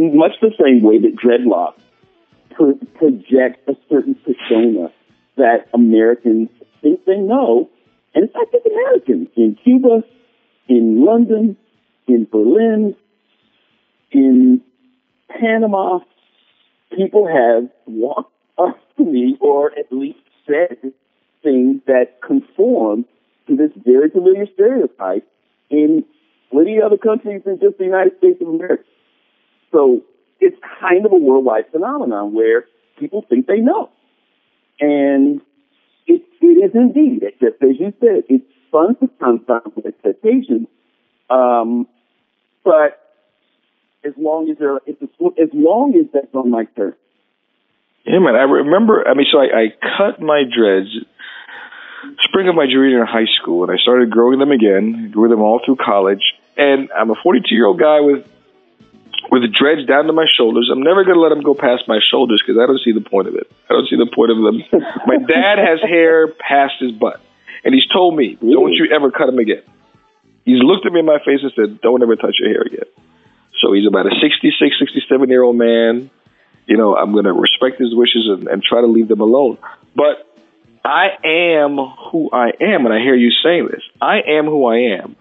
[0.00, 1.80] In much the same way that dreadlocks
[2.50, 4.90] pro- project a certain persona
[5.36, 6.48] that Americans
[6.80, 7.68] think they know,
[8.14, 9.28] and it's not just Americans.
[9.36, 10.02] In Cuba,
[10.68, 11.56] in London,
[12.06, 12.96] in Berlin,
[14.10, 14.62] in
[15.28, 16.00] Panama,
[16.96, 20.92] people have walked up to me or at least said
[21.42, 23.04] things that conform
[23.46, 25.26] to this very familiar stereotype
[25.68, 26.04] in
[26.52, 28.82] many other countries than just the United States of America.
[29.72, 30.02] So
[30.40, 32.64] it's kind of a worldwide phenomenon where
[32.98, 33.90] people think they know.
[34.80, 35.40] And
[36.06, 40.68] it, it is indeed, just as you said, it's fun to confound with expectations.
[41.28, 41.86] Um,
[42.64, 42.98] but
[44.04, 46.94] as long as there, it's as long as that's on my turn.
[48.04, 48.34] Yeah, man.
[48.34, 49.06] I remember.
[49.06, 49.66] I mean, so I, I
[49.98, 50.88] cut my dreads
[52.22, 55.10] spring of my junior in high school, and I started growing them again.
[55.12, 56.22] Grew them all through college,
[56.56, 58.26] and I'm a 42 year old guy with
[59.30, 60.68] with the dreads down to my shoulders.
[60.72, 63.00] I'm never going to let them go past my shoulders because I don't see the
[63.00, 63.50] point of it.
[63.70, 64.62] I don't see the point of them.
[65.06, 67.20] my dad has hair past his butt,
[67.64, 69.62] and he's told me, "Don't you ever cut him again."
[70.44, 72.90] He's looked at me in my face and said, "Don't ever touch your hair again."
[73.60, 76.10] So he's about a 66, 67 year old man.
[76.66, 79.58] You know, I'm going to respect his wishes and, and try to leave them alone.
[79.94, 80.26] But
[80.84, 83.82] I am who I am, and I hear you saying this.
[84.00, 85.16] I am who I am,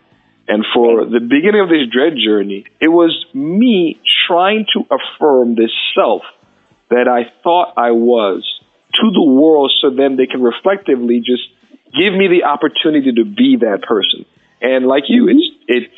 [0.50, 5.70] And for the beginning of this dread journey, it was me trying to affirm this
[5.94, 6.24] self
[6.90, 8.44] that I thought I was
[8.96, 11.44] to the world so then they can reflectively just
[11.94, 14.26] give me the opportunity to be that person.
[14.60, 15.94] And like you, it's it's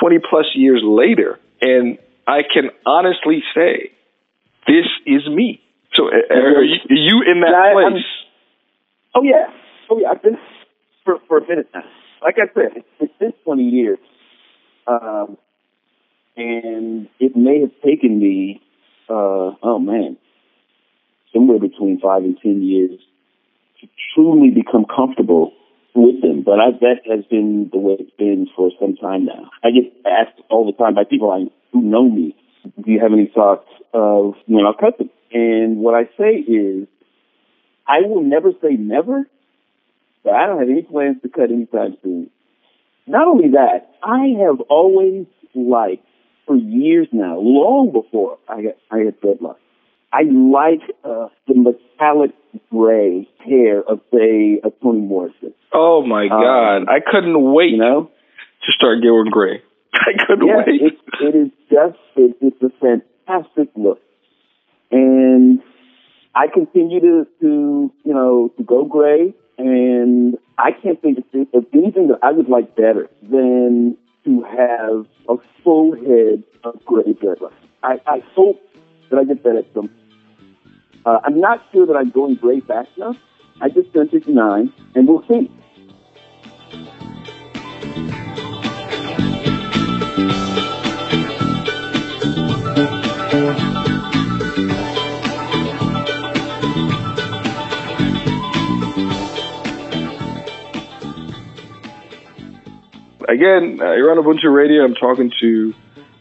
[0.00, 3.90] 20 plus years later and I can honestly say
[4.68, 5.60] this is me.
[5.94, 8.04] So are you, are you in that I- I'm- place?
[9.16, 9.46] Oh yeah,
[9.90, 10.10] oh yeah.
[10.10, 10.38] I've been
[11.04, 11.82] for for a minute now.
[12.22, 13.98] Like I said, it's, it's been 20 years,
[14.86, 15.36] um,
[16.36, 18.60] and it may have taken me,
[19.08, 20.16] uh, oh man,
[21.32, 22.98] somewhere between five and 10 years
[23.80, 25.52] to truly become comfortable
[25.94, 26.42] with them.
[26.44, 29.50] But I, that has been the way it's been for some time now.
[29.62, 33.12] I get asked all the time by people I, who know me, do you have
[33.12, 34.74] any thoughts of when I'll?
[35.32, 36.88] And what I say is,
[37.86, 39.28] I will never say never,
[40.26, 42.28] but I don't have any plans to cut anytime soon.
[43.06, 46.04] Not only that, I have always liked
[46.46, 49.56] for years now, long before I had, I had dreadlocks.
[50.12, 52.32] I like uh, the metallic
[52.70, 55.54] gray hair of, say, a Toni Morrison.
[55.72, 56.76] Oh my God.
[56.82, 58.10] Um, I couldn't wait You know,
[58.64, 59.62] to start going gray.
[59.94, 60.80] I couldn't yeah, wait.
[60.82, 64.00] it, it is just it, it's a fantastic look,
[64.90, 65.60] and
[66.34, 72.08] I continue to to you know to go gray, and I can't think of, anything
[72.08, 77.52] that I would like better than to have a full head of gray dreadlocks.
[77.82, 78.60] I, I hope
[79.10, 79.90] that I get that at some.
[81.04, 83.16] Uh, I'm not sure that I'm going gray fast enough.
[83.60, 85.50] I just turned 59, and we'll see.
[103.28, 104.84] Again, uh, you're on Ubuntu Radio.
[104.84, 105.74] I'm talking to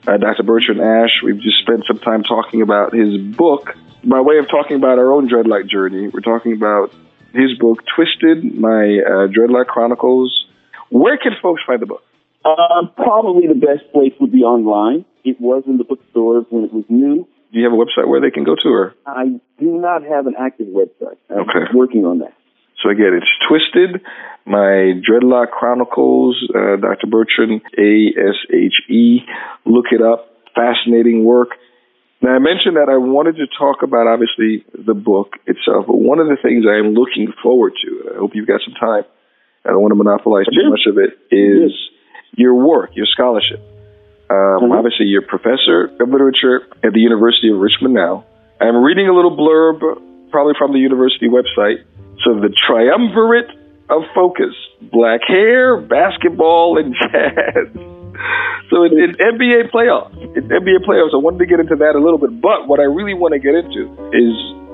[0.08, 0.44] uh, Dr.
[0.44, 1.22] Bertrand Ash.
[1.24, 3.76] We've just spent some time talking about his book.
[4.04, 6.92] By way of talking about our own dreadlock journey, we're talking about
[7.34, 10.46] his book, Twisted, my uh, Dreadlock Chronicles.
[10.90, 12.04] Where can folks find the book?
[12.44, 15.06] Uh, probably the best place would be online.
[15.24, 17.28] It was in the bookstores when it was new.
[17.52, 19.26] Do you have a website where they can go to, or I
[19.60, 21.18] do not have an active website.
[21.30, 21.66] I'm Okay.
[21.74, 22.34] working on that.
[22.82, 24.02] So again, it's Twisted,
[24.46, 27.08] my Dreadlock Chronicles, uh, Dr.
[27.08, 29.20] Bertrand, A-S-H-E.
[29.66, 30.32] Look it up.
[30.56, 31.50] Fascinating work.
[32.22, 36.20] Now, I mentioned that I wanted to talk about, obviously, the book itself, but one
[36.20, 39.04] of the things I am looking forward to, and I hope you've got some time,
[39.66, 41.72] I don't want to monopolize too much of it, is
[42.36, 43.60] your work, your scholarship.
[44.30, 44.78] Um, Mhm.
[44.78, 48.24] Obviously, you're a professor of literature at the University of Richmond now.
[48.62, 49.82] I'm reading a little blurb,
[50.32, 51.82] probably from the university website.
[52.24, 53.50] So, the triumvirate
[53.90, 57.68] of focus black hair, basketball, and jazz.
[58.70, 60.16] So, it's, it's NBA playoffs.
[60.36, 61.14] It's NBA playoffs.
[61.14, 62.42] I wanted to get into that a little bit.
[62.42, 64.34] But what I really want to get into is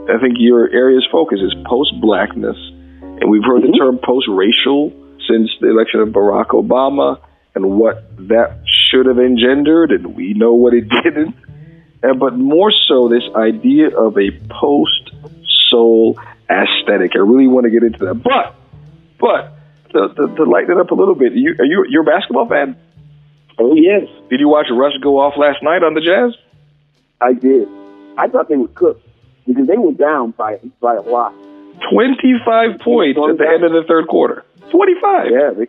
[0.10, 2.58] I think your area's focus is post blackness.
[3.01, 3.77] And we've heard the Mhm.
[3.77, 4.91] term post racial
[5.27, 7.19] since the election of Barack Obama
[7.54, 11.36] and what that should have engendered, and we know what it didn't.
[12.01, 15.12] And, but more so, this idea of a post
[15.69, 16.17] soul
[16.51, 17.11] aesthetic.
[17.15, 18.15] I really want to get into that.
[18.15, 18.55] But,
[19.19, 19.57] but
[19.93, 22.47] to, to, to lighten it up a little bit, you, are you you're a basketball
[22.47, 22.75] fan?
[23.59, 26.35] Oh yes, Did you watch Russ go off last night on the Jazz?
[27.19, 27.67] I did.
[28.17, 29.01] I thought they would cook
[29.45, 31.33] because they were down by by a lot.
[31.91, 34.45] 25 points at the end of the third quarter.
[34.71, 35.27] 25.
[35.31, 35.67] Yeah, they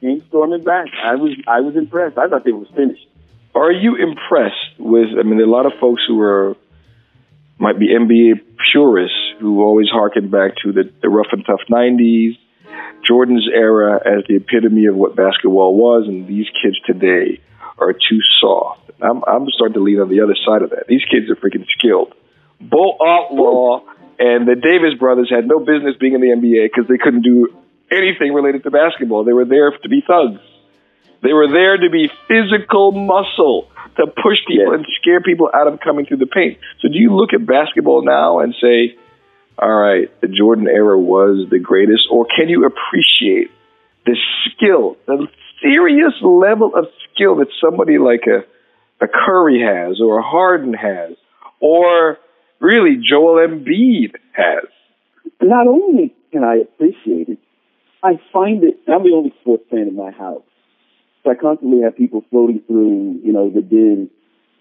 [0.00, 0.86] came storming back.
[1.02, 2.18] I was I was impressed.
[2.18, 3.06] I thought they were finished.
[3.54, 5.08] Are you impressed with?
[5.18, 6.56] I mean, there are a lot of folks who are
[7.58, 8.40] might be NBA
[8.72, 12.36] purists who always harken back to the, the rough and tough '90s,
[13.06, 17.40] Jordan's era as the epitome of what basketball was, and these kids today
[17.78, 18.90] are too soft.
[19.02, 20.86] I'm, I'm starting to lean on the other side of that.
[20.88, 22.14] These kids are freaking skilled.
[22.60, 23.82] Bo Outlaw
[24.18, 27.48] and the Davis brothers had no business being in the NBA because they couldn't do
[27.90, 29.24] anything related to basketball.
[29.24, 30.40] They were there to be thugs.
[31.22, 34.76] They were there to be physical muscle to push people Yes.
[34.78, 36.58] and scare people out of coming through the paint.
[36.80, 38.96] So do you look at basketball now and say,
[39.58, 43.50] all right, the Jordan era was the greatest, or can you appreciate
[44.04, 44.16] the
[44.50, 45.28] skill, the
[45.62, 48.44] serious level of skill that somebody like a,
[49.04, 51.12] a Curry has, or a Harden has,
[51.60, 52.18] or
[52.58, 54.64] really Joel Embiid has?
[55.40, 57.38] Not only can I appreciate it,
[58.02, 58.80] I find it.
[58.88, 60.42] I'm the only sports fan in my house,
[61.24, 64.10] so I constantly have people floating through, you know, the din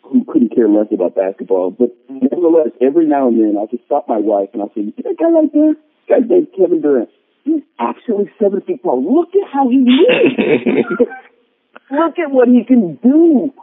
[0.02, 1.72] who couldn't care less about basketball.
[1.72, 4.94] But nevertheless, every now and then I'll just stop my wife and I'll say, "You
[4.96, 5.74] see that guy right there?
[5.74, 7.10] This guy's named Kevin Durant.
[7.44, 9.04] He's actually seven feet tall.
[9.04, 10.88] Look at how he moves."
[11.92, 13.54] look at what he can do.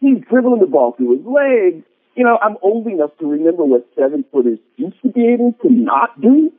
[0.00, 1.84] He's dribbling the ball through his legs.
[2.14, 5.68] You know, I'm old enough to remember what seven footers used to be able to
[5.70, 6.52] not do.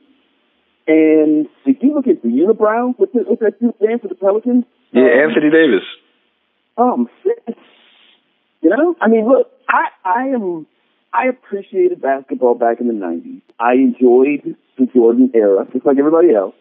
[0.87, 4.15] And if you look at the unibrow, what's, the, what's that dude's name for the
[4.15, 4.65] Pelicans?
[4.91, 5.83] Yeah, Um, Anthony Davis.
[6.77, 7.09] um,
[8.61, 10.67] you know, I mean, look, I, I am,
[11.13, 13.41] I appreciated basketball back in the '90s.
[13.59, 16.55] I enjoyed the Jordan era, just like everybody else.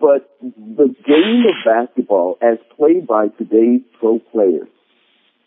[0.00, 4.68] But the game of basketball, as played by today's pro players,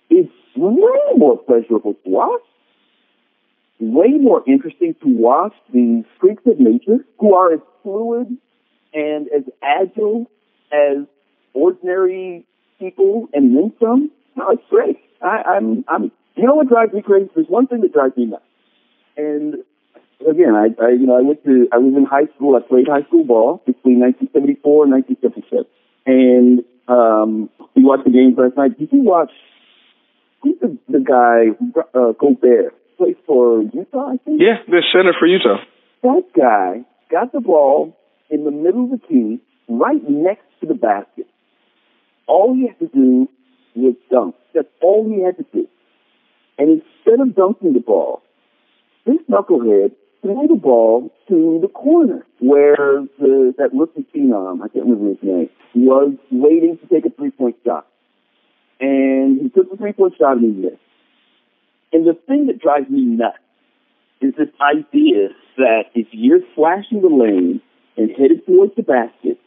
[0.09, 0.25] is
[0.57, 2.41] way more pleasurable to watch.
[3.79, 8.37] Way more interesting to watch these freaks of nature who are as fluid
[8.93, 10.29] and as agile
[10.71, 11.07] as
[11.53, 12.45] ordinary
[12.79, 14.11] people and then some.
[14.35, 14.97] No, it's great.
[15.21, 17.29] I, I'm, I'm, you know what drives me crazy?
[17.35, 18.43] There's one thing that drives me nuts.
[19.17, 19.55] And
[20.27, 22.55] again, I, I, you know, I went to, I was in high school.
[22.55, 25.65] I played high school ball between 1974 and 1977.
[26.05, 28.77] And, um, we watched the games last night.
[28.77, 29.31] Did you watch,
[30.41, 31.53] who's the, the guy,
[31.93, 34.41] uh, Gobert, plays for Utah, I think?
[34.41, 35.63] Yeah, the center for Utah.
[36.03, 37.95] That guy got the ball
[38.29, 41.27] in the middle of the key, right next to the basket.
[42.31, 43.27] All he had to do
[43.75, 44.35] was dunk.
[44.53, 45.67] That's all he had to do.
[46.57, 48.21] And instead of dunking the ball,
[49.05, 54.85] this knucklehead threw the ball to the corner where the, that rookie phenom, I can't
[54.85, 57.85] remember his name, was waiting to take a three-point shot.
[58.79, 60.77] And he took the three-point shot and he missed.
[61.91, 63.39] And the thing that drives me nuts
[64.21, 67.59] is this idea that if you're flashing the lane
[67.97, 69.37] and headed towards the basket,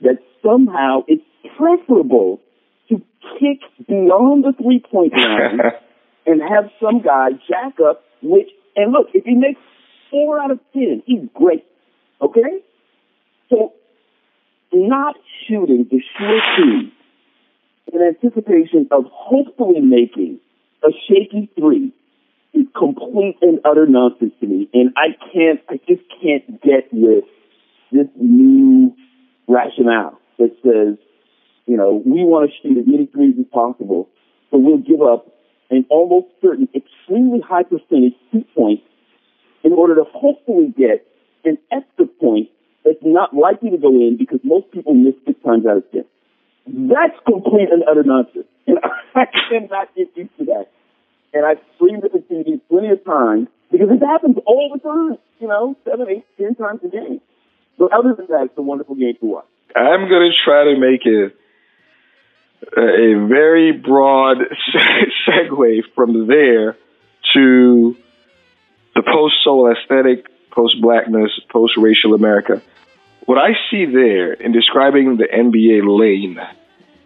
[0.00, 1.24] that somehow it's
[1.56, 2.40] preferable
[2.88, 2.96] to
[3.38, 5.60] kick beyond the three point line
[6.26, 9.60] and have some guy jack up, which, and look, if he makes
[10.10, 11.64] four out of ten, he's great.
[12.20, 12.62] Okay?
[13.50, 13.72] So,
[14.72, 15.16] not
[15.46, 16.90] shooting the sure two
[17.92, 20.40] in anticipation of hopefully making
[20.82, 21.92] a shaky three
[22.52, 24.68] is complete and utter nonsense to me.
[24.72, 27.24] And I can't, I just can't get with
[27.92, 28.94] this new
[29.46, 30.98] rationale that says,
[31.66, 34.08] you know, we want to shoot as many threes as possible,
[34.50, 35.28] so we'll give up
[35.70, 38.82] an almost certain extremely high percentage two points
[39.62, 41.06] in order to hopefully get
[41.44, 42.48] an extra point
[42.84, 46.04] that's not likely to go in because most people miss six times out of ten.
[46.66, 48.46] That's complete and utter nonsense.
[48.66, 48.78] And
[49.14, 50.66] I cannot get used to that.
[51.32, 55.18] And I've screamed at the TV plenty of times because it happens all the time,
[55.40, 57.20] you know, seven, eight, ten times a game.
[57.78, 59.46] But other than that, it's a wonderful game to watch.
[59.76, 61.36] I'm going to try to make it
[62.76, 64.38] a, very broad
[65.28, 66.76] segue from there
[67.34, 67.96] to
[68.94, 72.62] the post soul aesthetic, post blackness, post racial America.
[73.26, 76.38] What I see there in describing the NBA lane,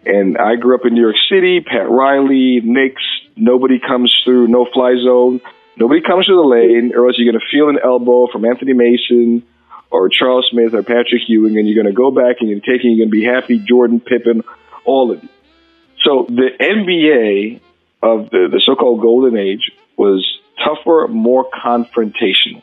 [0.05, 3.03] and I grew up in New York City, Pat Riley, Knicks,
[3.35, 5.41] nobody comes through, no fly zone,
[5.77, 8.73] nobody comes through the lane, or else you're going to feel an elbow from Anthony
[8.73, 9.43] Mason
[9.91, 12.91] or Charles Smith or Patrick Ewing, and you're going to go back and you're taking,
[12.91, 14.43] you're going to be happy, Jordan, Pippen,
[14.85, 15.29] all of you.
[16.03, 17.59] So the NBA
[18.01, 20.25] of the, the so-called golden age was
[20.63, 22.61] tougher, more confrontational,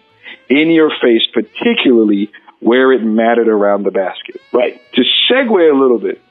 [0.48, 4.40] in your face, particularly where it mattered around the basket.
[4.52, 4.80] Right.
[4.94, 6.22] To segue a little bit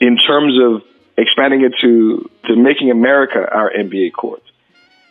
[0.00, 0.82] in terms of
[1.16, 4.42] expanding it to, to making America our NBA court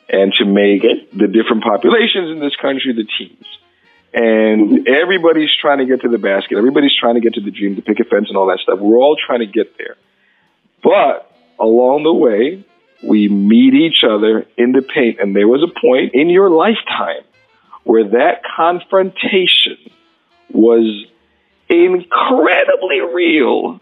[0.09, 3.45] and to make the different populations in this country the teams.
[4.13, 6.57] And everybody's trying to get to the basket.
[6.57, 8.79] Everybody's trying to get to the dream, the picket fence, and all that stuff.
[8.79, 9.97] We're all trying to get there.
[10.83, 12.65] But along the way,
[13.03, 15.19] we meet each other in the paint.
[15.19, 17.23] And there was a point in your lifetime
[17.83, 19.77] where that confrontation
[20.51, 21.05] was
[21.69, 23.79] incredibly real,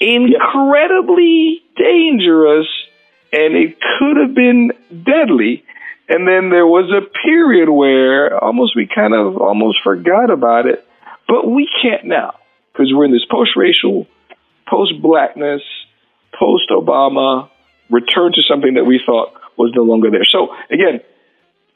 [0.00, 2.68] incredibly dangerous,
[3.32, 4.72] and it could have been
[5.04, 5.64] deadly.
[6.08, 10.86] And then there was a period where almost we kind of almost forgot about it,
[11.28, 12.34] but we can't now
[12.72, 14.06] because we're in this post-racial,
[14.66, 15.62] post-blackness,
[16.38, 17.50] post-Obama
[17.90, 20.24] return to something that we thought was no longer there.
[20.24, 21.00] So again,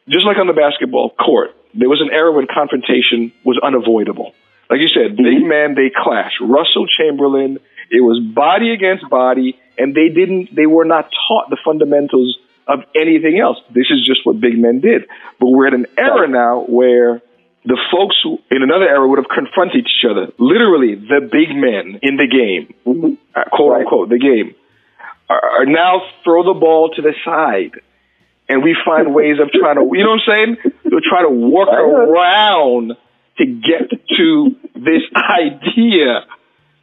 [0.09, 4.35] just like on the basketball court, there was an era when confrontation was unavoidable.
[4.71, 5.49] Like you said, big mm-hmm.
[5.49, 6.33] man, they clash.
[6.41, 7.59] Russell Chamberlain,
[7.91, 12.81] it was body against body, and they didn't they were not taught the fundamentals of
[12.95, 13.59] anything else.
[13.75, 15.03] This is just what big men did.
[15.41, 17.23] But we're at an era now where
[17.65, 21.99] the folks who in another era would have confronted each other, literally the big men
[22.03, 22.75] in the game,
[23.35, 24.55] uh, quote unquote, the game,
[25.29, 27.81] are, are now throw the ball to the side.
[28.49, 30.73] And we find ways of trying to, you know what I'm saying?
[30.91, 32.93] To try to work around
[33.39, 33.89] to get
[34.19, 36.27] to this idea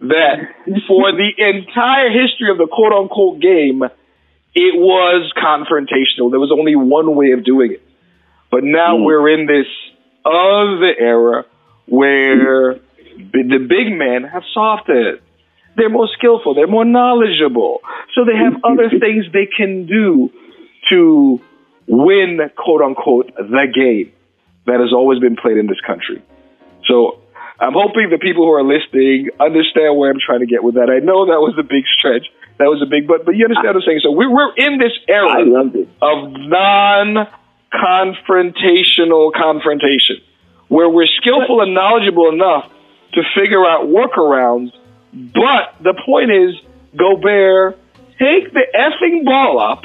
[0.01, 0.36] that
[0.88, 3.84] for the entire history of the quote unquote game,
[4.56, 6.32] it was confrontational.
[6.32, 7.82] There was only one way of doing it.
[8.52, 9.06] But now Mm.
[9.06, 9.68] we're in this
[10.26, 11.45] other era
[11.86, 12.80] where
[13.34, 15.20] the big men have softened.
[15.76, 16.56] They're more skillful.
[16.56, 17.82] They're more knowledgeable.
[18.16, 20.32] So they have other things they can do
[20.89, 21.39] to
[21.88, 24.12] win, quote unquote, the game
[24.66, 26.22] that has always been played in this country.
[26.88, 27.20] So
[27.60, 30.89] I'm hoping the people who are listening understand where I'm trying to get with that.
[30.89, 32.26] I know that was a big stretch.
[32.60, 34.01] That was a big, but but you understand what I'm saying.
[34.03, 35.41] So we're we're in this era
[36.03, 40.18] of non-confrontational confrontation,
[40.68, 42.70] where we're skillful and knowledgeable enough
[43.14, 44.74] to figure out workarounds.
[45.14, 46.55] But the point is,
[46.95, 47.80] Gobert,
[48.20, 49.84] take the effing ball up.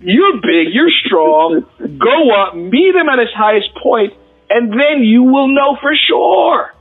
[0.00, 1.64] You're big, you're strong.
[1.78, 4.14] Go up, meet him at his highest point,
[4.50, 6.74] and then you will know for sure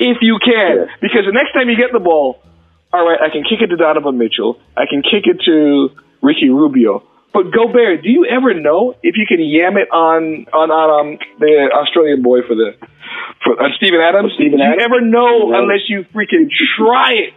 [0.00, 0.88] if you can.
[1.00, 2.40] Because the next time you get the ball,
[2.94, 4.60] all right, I can kick it to Donovan Mitchell.
[4.76, 5.90] I can kick it to
[6.22, 7.02] Ricky Rubio.
[7.34, 11.18] But Gobert, do you ever know if you can yam it on on, on um,
[11.40, 12.78] the Australian boy for the
[13.42, 14.32] for uh, Steven Adams?
[14.38, 14.84] Steven do you Adams?
[14.86, 15.58] ever know No.
[15.58, 16.46] unless you freaking
[16.78, 17.34] try it?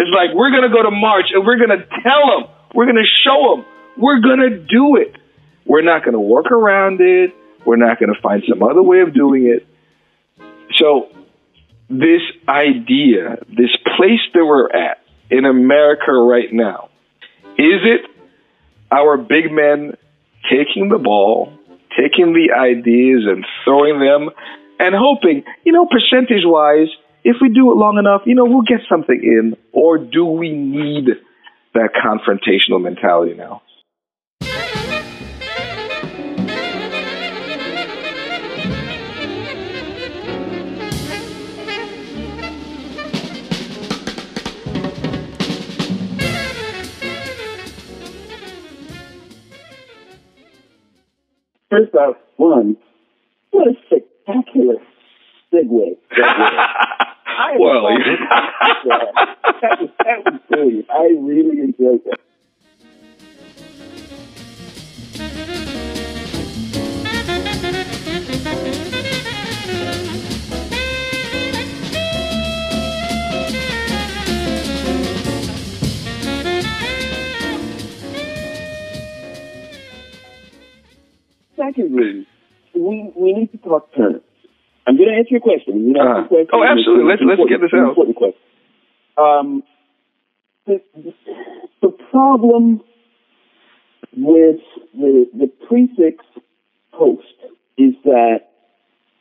[0.00, 3.56] It's like we're gonna go to March and we're gonna tell them, we're gonna show
[3.60, 3.66] them,
[4.00, 5.12] we're gonna do it.
[5.66, 7.34] We're not gonna work around it.
[7.66, 9.66] We're not gonna find some other way of doing it.
[10.80, 11.08] So
[11.88, 14.98] this idea, this place that we're at
[15.30, 16.88] in America right now,
[17.56, 18.10] is it
[18.90, 19.96] our big men
[20.50, 21.52] taking the ball,
[21.96, 24.30] taking the ideas and throwing them
[24.78, 26.88] and hoping, you know, percentage wise,
[27.24, 29.56] if we do it long enough, you know, we'll get something in?
[29.72, 31.08] Or do we need
[31.74, 33.62] that confrontational mentality now?
[51.70, 52.76] First off, one,
[53.50, 54.76] what a spectacular
[55.52, 55.96] segue.
[56.16, 56.96] that was.
[57.38, 59.36] I well, so impressed with that.
[59.62, 60.86] that was that was brilliant.
[60.90, 62.18] I really enjoyed that.
[81.58, 82.26] Secondly,
[82.74, 84.22] we we need to talk terms.
[84.86, 85.74] I'm going to answer your question.
[85.74, 86.48] I'm gonna ask you a question.
[86.54, 87.04] Oh, absolutely.
[87.04, 87.88] Let's- let's get this out.
[87.90, 88.40] Important question.
[89.18, 89.62] Um,
[90.66, 90.80] the,
[91.82, 92.80] the problem
[94.16, 94.60] with
[94.94, 96.24] the the prefix
[96.92, 97.26] post
[97.76, 98.48] is that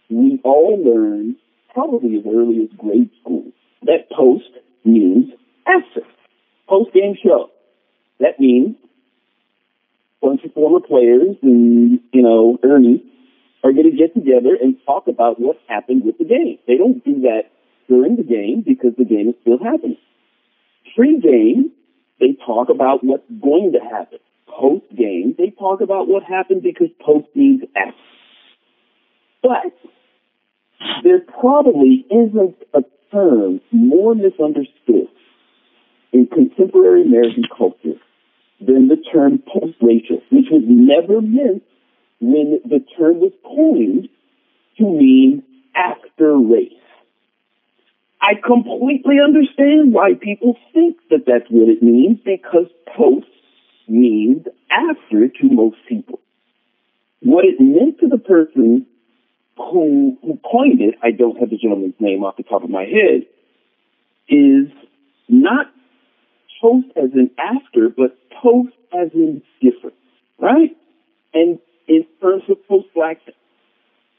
[0.10, 1.36] we all learn
[1.74, 3.52] probably as early as grade school
[3.84, 4.50] that post
[4.86, 5.32] means
[5.68, 6.02] after
[6.70, 7.50] post game show.
[8.20, 8.76] That means
[10.22, 13.04] bunch of former players and you know Ernie
[13.64, 16.58] are going to get together and talk about what happened with the game.
[16.68, 17.52] They don't do that
[17.88, 19.98] during the game because the game is still happening.
[20.96, 21.72] Pre-game,
[22.20, 24.20] they talk about what's going to happen.
[24.48, 27.98] Post-game, they talk about what happened because post means after.
[29.44, 29.74] But
[31.04, 35.08] there probably isn't a term more misunderstood
[36.12, 38.00] in contemporary American culture
[38.60, 41.64] than the term post-racial, which was never meant
[42.20, 44.10] when the term was coined
[44.78, 45.44] to mean
[45.76, 46.74] after race.
[48.22, 52.66] I completely understand why people think that that's what it means because
[52.98, 53.28] post
[53.88, 56.20] means after to most people.
[57.22, 58.88] What it meant to the person
[59.56, 62.84] who, who coined it, I don't have the gentleman's name off the top of my
[62.84, 63.26] head,
[64.30, 64.68] is
[65.30, 65.68] not
[66.62, 69.96] post as in after, but post as in different,
[70.40, 70.76] right?
[71.34, 73.36] And in terms of post blackness,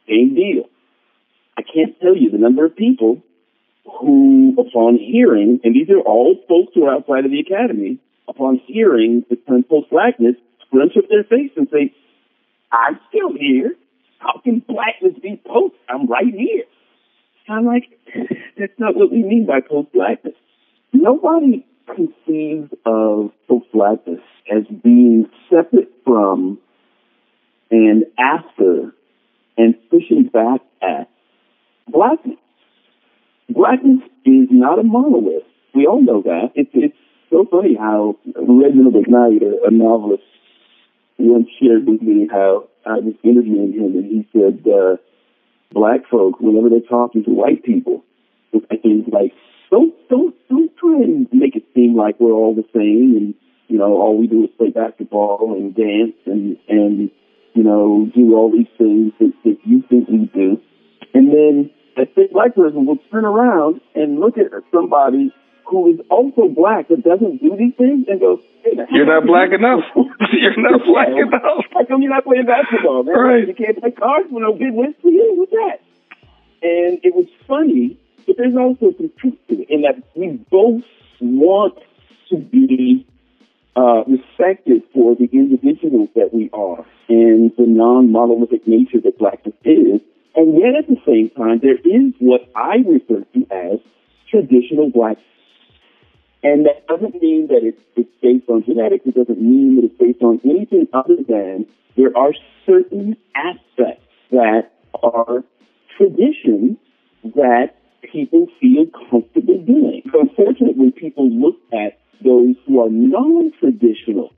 [0.08, 0.64] same deal.
[1.56, 3.22] I can't tell you the number of people
[4.00, 8.60] who, upon hearing, and these are all folks who are outside of the academy, upon
[8.66, 10.36] hearing the term post blackness,
[10.66, 11.92] scrunch up their face and say,
[12.70, 13.74] I'm still here.
[14.18, 15.74] How can blackness be post?
[15.88, 16.64] I'm right here.
[17.48, 17.84] I'm like,
[18.58, 20.34] that's not what we mean by post blackness.
[20.92, 23.32] Nobody conceives of
[23.72, 24.20] blackness
[24.50, 26.58] as being separate from
[27.70, 28.92] and after
[29.56, 31.10] and pushing back at
[31.88, 32.38] blackness.
[33.48, 35.44] Blackness is not a monolith.
[35.74, 36.52] We all know that.
[36.54, 36.96] It's it's
[37.30, 40.22] so funny how Reginald McKnight, a, a novelist,
[41.18, 44.96] once shared with me how I was interviewing him, and he said uh,
[45.72, 48.04] black folk, whenever they're talking to white people,
[48.52, 49.32] it's things like
[49.70, 53.34] don't don't don't try and make it seem like we're all the same and
[53.68, 57.10] you know all we do is play basketball and dance and and
[57.54, 60.60] you know do all these things that, that you think we do,
[61.14, 65.32] and then a big black person will turn around and look at somebody
[65.68, 69.52] who is also black that doesn't do these things and goes, hey, You're not black
[69.52, 69.84] enough.
[70.32, 71.64] You're not black enough.
[71.72, 73.14] How come you're not playing basketball, man?
[73.14, 73.48] Right.
[73.48, 75.34] You can't play cards with no good wins for you.
[75.36, 75.80] What's that?
[76.62, 77.98] And it was funny,
[78.28, 80.84] but there's also some truth to it in that we both
[81.20, 81.74] want
[82.30, 83.06] to be
[83.74, 90.00] uh, respected for the individuals that we are and the non-monolithic nature that blackness is.
[90.36, 93.80] And yet at the same time, there is what I refer to as
[94.30, 95.16] traditional black
[96.42, 99.04] and that doesn't mean that it's, it's based on genetics.
[99.06, 101.66] It doesn't mean that it's based on anything other than
[101.96, 102.32] there are
[102.64, 104.70] certain aspects that
[105.02, 105.42] are
[105.96, 106.78] traditions
[107.34, 110.02] that people feel comfortable doing.
[110.12, 114.32] Unfortunately, people look at those who are non-traditional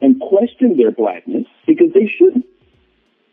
[0.00, 2.46] and question their blackness because they shouldn't.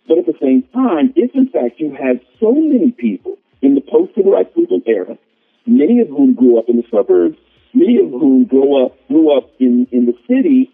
[0.07, 3.81] But at the same time, if in fact you have so many people in the
[3.81, 5.17] post-civil rights movement era,
[5.65, 7.37] many of whom grew up in the suburbs,
[7.73, 10.71] many of whom grew up grew up in, in the city,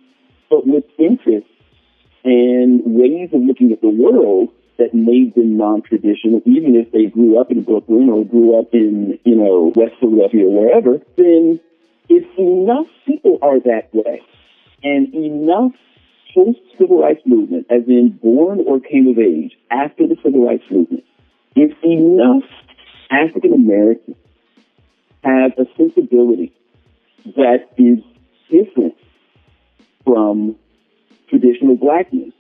[0.50, 1.50] but with interests
[2.24, 7.40] and ways of looking at the world that made them non-traditional, even if they grew
[7.40, 11.60] up in Brooklyn or grew up in, you know, West Philadelphia or wherever, then
[12.10, 14.22] if enough people are that way
[14.84, 15.74] and enough
[16.34, 21.04] post-civil rights movement, as in born or came of age after the civil rights movement,
[21.56, 22.44] if enough
[23.12, 24.18] African Americans
[25.24, 26.52] have a sensibility
[27.36, 28.00] that is
[28.50, 28.96] different
[30.04, 30.56] from
[31.30, 32.34] traditional blackness.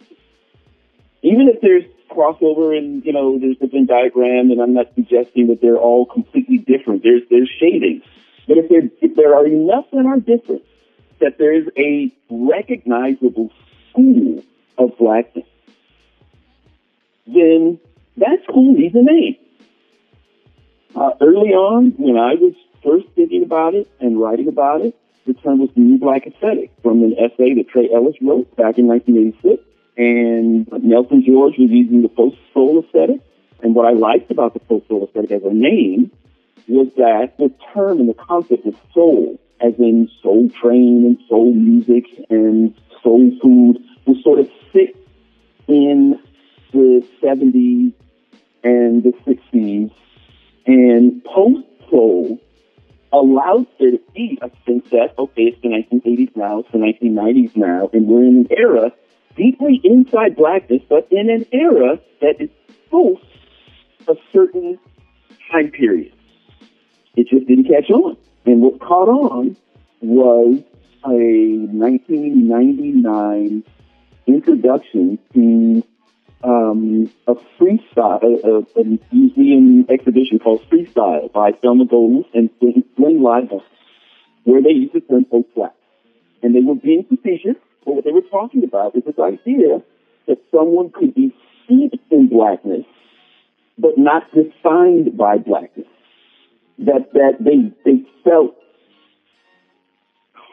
[1.22, 5.48] Even if there's crossover and, you know, there's different Venn diagram and I'm not suggesting
[5.48, 7.04] that they're all completely different.
[7.04, 8.02] There's, there's shading.
[8.48, 10.64] But if there, if there are enough that are different,
[11.20, 13.52] that there is a recognizable
[13.90, 14.44] school
[14.78, 15.46] of blackness,
[17.26, 17.80] then
[18.18, 19.38] that school needs a name.
[20.96, 22.54] Uh, early on, when I was
[22.84, 24.96] first thinking about it and writing about it,
[25.26, 28.88] the term was New Black Aesthetic from an essay that Trey Ellis wrote back in
[28.88, 29.64] 1986.
[29.98, 33.22] And Nelson George was using the post-soul aesthetic.
[33.62, 36.12] And what I liked about the post-soul aesthetic as a name
[36.68, 41.54] was that the term and the concept of soul, as in soul train and soul
[41.54, 44.96] music and soul food, was sort of fit
[45.68, 46.20] in
[46.72, 47.94] the 70s
[48.64, 49.92] and the 60s.
[50.66, 52.40] And post-soul
[53.12, 57.56] allows there to be a sense that, okay, it's the 1980s now, it's the 1990s
[57.56, 58.92] now, and we're in an era
[59.36, 62.50] deeply inside blackness, but in an era that is
[62.92, 63.20] both
[64.08, 64.80] a certain
[65.52, 66.14] time period.
[67.16, 68.18] It just didn't catch on.
[68.46, 69.56] And what caught on
[70.02, 70.60] was
[71.06, 73.64] a 1999
[74.28, 75.84] introduction to
[76.44, 82.50] um, a freestyle, a, a, museum exhibition called Freestyle by Thelma Goldin and
[82.98, 83.52] Glenn Live,
[84.44, 85.74] where they used the term post black.
[86.42, 87.56] And they were being facetious,
[87.86, 89.82] but what they were talking about is this idea
[90.28, 91.34] that someone could be
[91.66, 92.86] steeped in blackness,
[93.78, 95.88] but not defined by blackness.
[96.80, 98.56] That that they they felt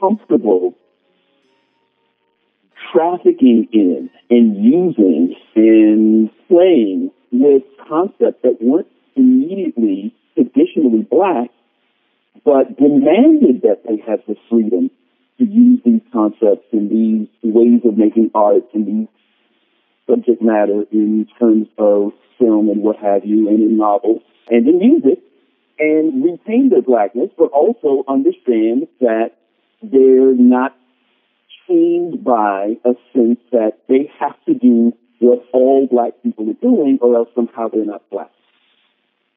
[0.01, 0.75] comfortable
[2.93, 11.51] trafficking in and using and playing with concepts that weren't immediately traditionally black,
[12.45, 14.91] but demanded that they have the freedom
[15.41, 19.09] to use these concepts and these ways of making art and these
[20.09, 24.79] subject matter in terms of film and what have you and in novels and in
[24.79, 25.19] music
[25.79, 29.31] and retain their blackness, but also understand that
[29.83, 30.77] they're not
[31.67, 36.99] chained by a sense that they have to do what all black people are doing
[37.01, 38.31] or else somehow they're not black.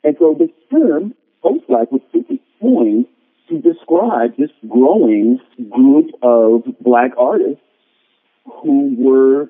[0.04, 3.06] And so this term, post-black, was simply coined
[3.50, 5.40] to describe this growing
[5.70, 7.62] group of black artists
[8.46, 9.50] who were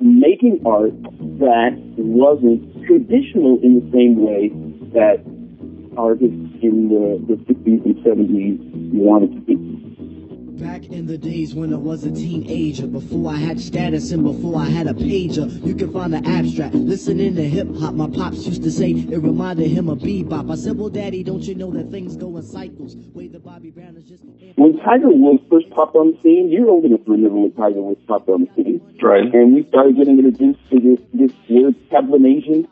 [0.00, 0.92] making art
[1.38, 4.50] that wasn't traditional in the same way
[4.92, 5.24] that
[5.96, 9.73] artists in the, the 60s and 70s wanted to be.
[10.60, 14.60] Back in the days when I was a teenager, before I had status and before
[14.60, 16.76] I had a pager, you can find the abstract.
[16.76, 20.52] Listening to hip hop, my pops used to say it reminded him of bebop.
[20.52, 22.94] I said, Well, Daddy, don't you know that things go in cycles?
[23.14, 24.22] Wait, the Bobby Brown is just.
[24.54, 27.82] When Tiger Woods first popped on the scene, you're old enough to remember when Tiger
[27.82, 28.80] Woods popped on the scene.
[29.02, 29.34] Right.
[29.34, 32.68] And we started getting introduced to this, this word Cablinasian,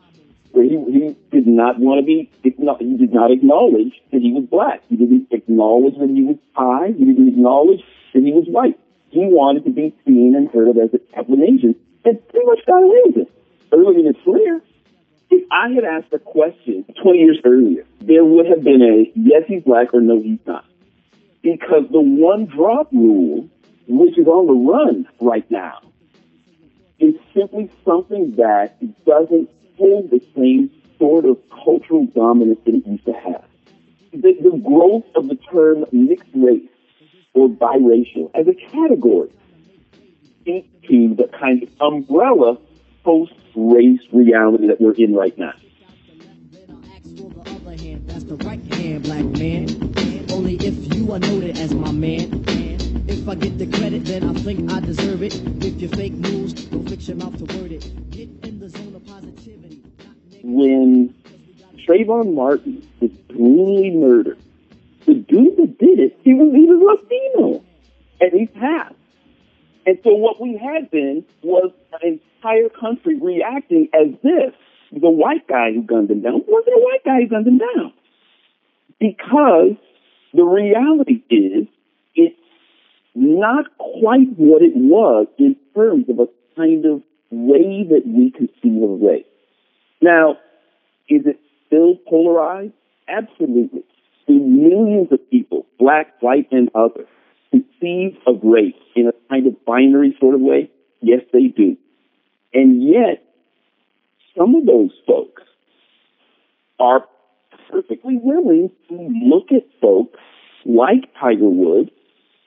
[0.53, 4.45] where he, he did not want to be, he did not acknowledge that he was
[4.45, 4.81] black.
[4.87, 6.93] He didn't acknowledge that he was high.
[6.93, 7.81] He didn't acknowledge
[8.13, 8.79] that he was white.
[9.09, 11.75] He wanted to be seen and heard of as a African Asian
[12.05, 13.31] and pretty much got away with it.
[13.71, 14.61] Early in his career,
[15.31, 19.43] if I had asked a question 20 years earlier, there would have been a yes,
[19.47, 20.65] he's black or no, he's not.
[21.41, 23.49] Because the one drop rule,
[23.87, 25.79] which is on the run right now,
[26.99, 33.05] is simply something that doesn't hold the same sort of cultural dominance that it used
[33.05, 33.43] to have.
[34.11, 36.69] The, the growth of the term mixed race
[37.33, 39.29] or biracial as a category
[40.41, 42.57] speaks to the kind of umbrella
[43.03, 45.53] post-race reality that we're in right now.
[50.31, 52.43] Only if you are noted as my man.
[53.07, 55.35] If I get the credit, then I think I deserve it.
[55.63, 58.11] If you fake news, don't fix your mouth to word it.
[58.11, 58.42] Get
[60.43, 61.15] When
[61.87, 64.39] Trayvon Martin was brutally murdered,
[65.05, 67.63] the dude that did it, he was, was Latino.
[68.21, 68.95] And he passed.
[69.85, 71.71] And so what we had then was
[72.01, 74.53] an entire country reacting as if
[74.91, 77.93] the white guy who gunned him down wasn't a white guy who gunned him down.
[78.99, 79.75] Because
[80.33, 81.67] the reality is
[82.15, 82.39] it's
[83.15, 88.83] not quite what it was in terms of a kind of way that we conceive
[88.83, 89.25] of race.
[90.03, 90.31] Now,
[91.07, 92.73] is it still polarized?
[93.07, 93.83] Absolutely.
[94.27, 97.07] Do millions of people, black, white, and others,
[97.51, 100.69] conceive of race in a kind of binary sort of way?
[100.99, 101.77] Yes, they do.
[102.53, 103.23] And yet,
[104.37, 105.43] some of those folks
[106.81, 107.05] are
[107.71, 110.19] perfectly willing to look at folks
[110.65, 111.91] like Tiger Woods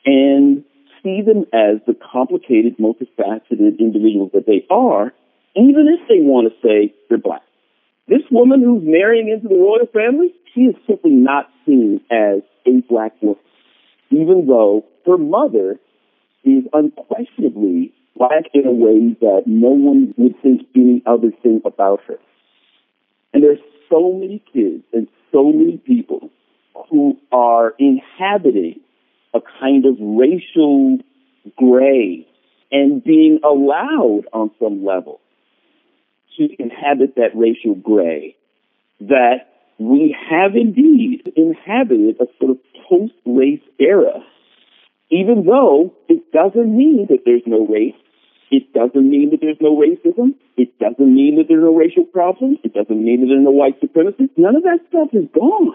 [0.04, 0.62] and
[1.02, 5.14] see them as the complicated, multifaceted individuals that they are,
[5.56, 7.45] even if they want to say they're black.
[8.08, 12.80] This woman who's marrying into the royal family, she is simply not seen as a
[12.88, 13.40] black woman,
[14.10, 15.80] even though her mother
[16.44, 22.00] is unquestionably black in a way that no one would think any other thing about
[22.06, 22.18] her.
[23.34, 23.58] And there's
[23.90, 26.30] so many kids and so many people
[26.88, 28.80] who are inhabiting
[29.34, 30.98] a kind of racial
[31.56, 32.26] gray
[32.70, 35.20] and being allowed on some level
[36.36, 38.36] to inhabit that racial gray
[39.00, 42.58] that we have indeed inhabited a sort of
[42.88, 44.24] post-race era,
[45.10, 47.94] even though it doesn't mean that there's no race.
[48.50, 50.34] It doesn't mean that there's no racism.
[50.56, 52.58] It doesn't mean that there's no racial problems.
[52.62, 54.30] It doesn't mean that there's no white supremacy.
[54.36, 55.74] None of that stuff is gone.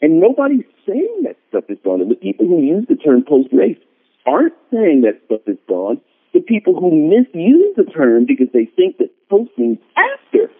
[0.00, 2.00] And nobody's saying that stuff is gone.
[2.00, 3.78] And the people who use the term post-race
[4.26, 6.00] aren't saying that stuff is gone.
[6.34, 10.50] The people who misuse the term because they think that post means after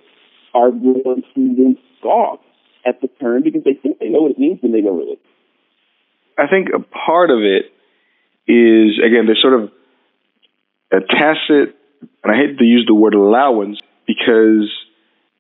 [0.54, 2.38] are ones who then scoff
[2.86, 5.18] at the term because they think they know what it means when they don't really.
[6.38, 7.66] I think a part of it
[8.46, 9.70] is again there's sort of
[10.92, 11.74] a tacit,
[12.22, 14.70] and I hate to use the word allowance because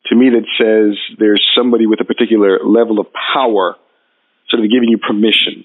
[0.06, 3.76] to me that says there's somebody with a particular level of power,
[4.48, 5.64] sort of giving you permission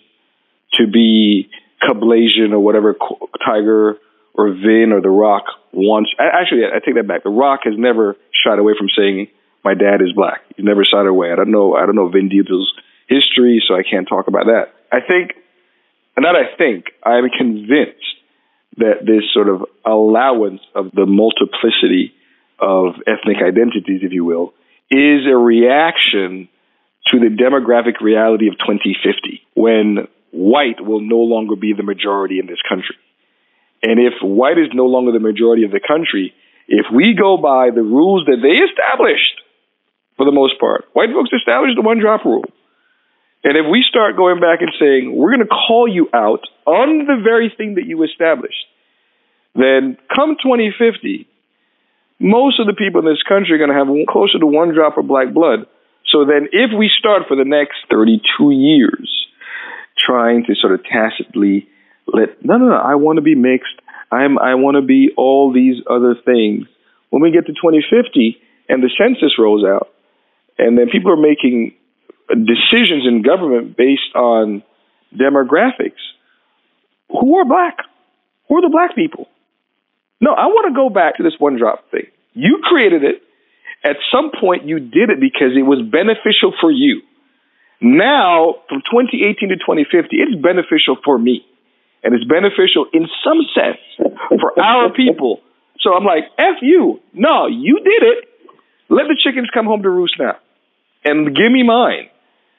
[0.74, 1.50] to be
[1.82, 2.96] Cablazian or whatever
[3.46, 3.98] Tiger
[4.34, 6.08] or Vin or The Rock once.
[6.20, 7.24] Actually, I take that back.
[7.24, 9.28] The Rock has never shied away from saying
[9.64, 10.42] my dad is black.
[10.56, 11.32] He's never shied away.
[11.32, 11.76] I don't know.
[11.76, 12.74] I don't know Vin Diesel's
[13.08, 14.74] history, so I can't talk about that.
[14.92, 15.34] I think,
[16.16, 18.06] and not I think, I'm convinced
[18.78, 22.14] that this sort of allowance of the multiplicity
[22.60, 24.54] of ethnic identities, if you will,
[24.90, 26.50] is a reaction
[27.08, 32.46] to the demographic reality of 2050 when white will no longer be the majority in
[32.46, 32.96] this country.
[33.82, 36.34] And if white is no longer the majority of the country,
[36.68, 39.42] if we go by the rules that they established,
[40.18, 42.44] for the most part, white folks established the one drop rule.
[43.44, 47.08] And if we start going back and saying, we're going to call you out on
[47.08, 48.68] the very thing that you established,
[49.56, 51.26] then come 2050,
[52.20, 54.98] most of the people in this country are going to have closer to one drop
[54.98, 55.72] of black blood.
[56.12, 59.08] So then, if we start for the next 32 years
[59.98, 61.69] trying to sort of tacitly
[62.43, 63.76] no, no, no, I want to be mixed,
[64.12, 66.66] I'm, I want to be all these other things.
[67.10, 68.38] When we get to 2050
[68.68, 69.89] and the census rolls out,
[70.57, 71.74] and then people are making
[72.30, 74.64] decisions in government based on
[75.16, 76.01] demographics,
[77.10, 77.78] who are black?
[78.47, 79.28] Who are the black people?
[80.22, 82.07] No, I want to go back to this one drop thing.
[82.34, 83.24] You created it.
[83.84, 87.01] At some point, you did it because it was beneficial for you.
[87.82, 91.45] Now, from 2018 to 2050, it's beneficial for me.
[92.04, 93.80] And it's beneficial in some sense
[94.39, 95.41] for our people.
[95.80, 97.00] So I'm like, F you.
[97.14, 98.26] No, you did it.
[98.89, 100.38] Let the chickens come home to roost now.
[101.04, 102.10] and give me mine.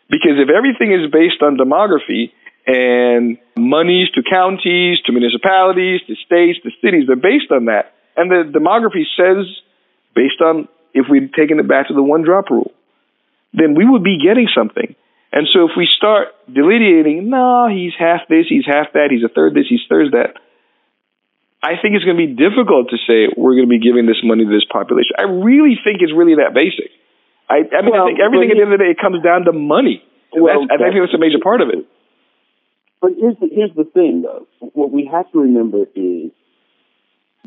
[0.08, 2.32] Because if everything is based on demography
[2.66, 7.94] and monies to counties, to municipalities, to states, to cities, they're based on that.
[8.16, 9.46] And the demography says,
[10.14, 12.72] based on if we'd taken it back to the one drop rule,
[13.52, 14.94] then we would be getting something.
[15.32, 19.28] And so if we start delineating, no, he's half this, he's half that, he's a
[19.28, 20.34] third this, he's third that,
[21.62, 24.18] I think it's going to be difficult to say we're going to be giving this
[24.24, 25.12] money to this population.
[25.18, 26.90] I really think it's really that basic.
[27.48, 29.22] I, I mean, Well, I think everything at the end of the day it comes
[29.22, 30.02] down to money.
[30.32, 31.84] And Well, that's, I think that's a major part of it.
[33.00, 34.48] But here's the, here's the thing, though.
[34.72, 36.32] What we have to remember is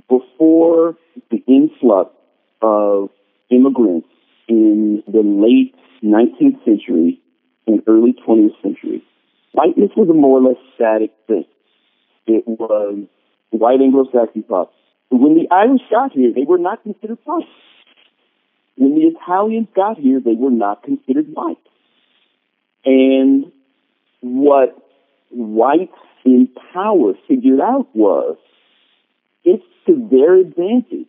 [0.08, 0.96] before
[1.32, 2.14] the influx
[2.62, 3.10] of
[3.50, 4.08] immigrants
[4.48, 5.74] in the late
[6.04, 7.20] 19th century
[7.68, 9.04] and early 20th century,
[9.52, 11.46] whiteness was a more or less static thing.
[12.28, 13.06] It was
[13.50, 14.74] white Anglo-Saxon pop.
[15.10, 17.48] When the Irish got here, they were not considered white.
[18.76, 21.58] When the Italians got here, they were not considered white.
[22.86, 23.52] And
[24.22, 24.76] what
[25.30, 25.94] whites
[26.26, 28.38] in power figured out was
[29.44, 31.08] it's to their advantage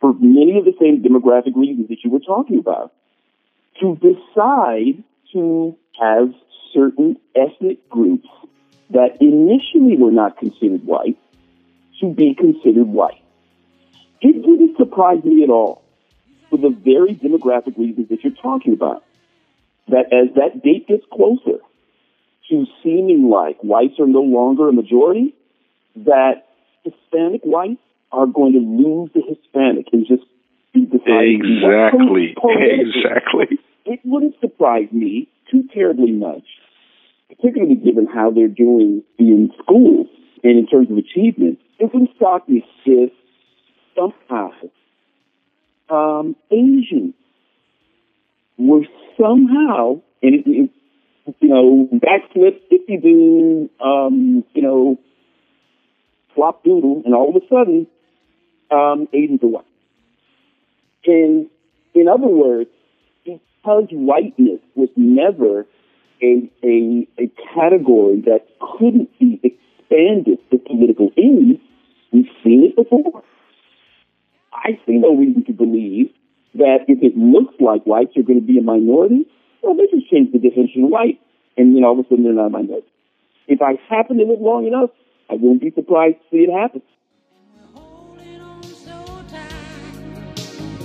[0.00, 2.92] for many of the same demographic reasons that you were talking about
[3.80, 6.32] to decide to have
[6.72, 8.28] certain ethnic groups
[8.90, 11.18] that initially were not considered white
[12.00, 13.22] to be considered white.
[14.20, 15.82] It didn't surprise me at all
[16.50, 19.04] for the very demographic reasons that you're talking about.
[19.88, 21.58] That as that date gets closer
[22.50, 25.34] to seeming like whites are no longer a majority,
[25.96, 26.46] that
[26.84, 27.80] Hispanic whites
[28.12, 30.22] are going to lose the Hispanic and just
[30.72, 31.40] be decided.
[31.40, 32.34] Exactly.
[32.36, 33.58] Exactly.
[33.86, 36.44] It wouldn't surprise me too terribly much,
[37.28, 40.08] particularly given how they're doing in schools
[40.42, 41.58] and in terms of achievement.
[41.78, 43.12] It wouldn't shock me if
[43.96, 44.50] somehow
[45.88, 47.14] um, Asians
[48.58, 48.82] were
[49.16, 50.70] somehow, and it, it,
[51.40, 54.98] you know, backflip, dipsy do, um, you know,
[56.34, 57.86] flop doodle, and all of a sudden,
[58.70, 59.64] um, Asians are white.
[61.06, 61.46] And
[61.94, 62.70] in other words,
[63.66, 65.66] because whiteness was never
[66.22, 71.60] a, a, a category that couldn't be expanded to political ends,
[72.12, 73.24] we've seen it before.
[74.52, 76.10] I see no reason to believe
[76.54, 79.26] that if it looks like whites are going to be a minority,
[79.62, 81.18] well, they just change the definition of white,
[81.56, 82.86] and then all of a sudden they're not a minority.
[83.48, 84.90] If I happen to live long enough,
[85.28, 86.82] I won't be surprised to see it happen.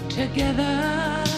[0.10, 1.31] Together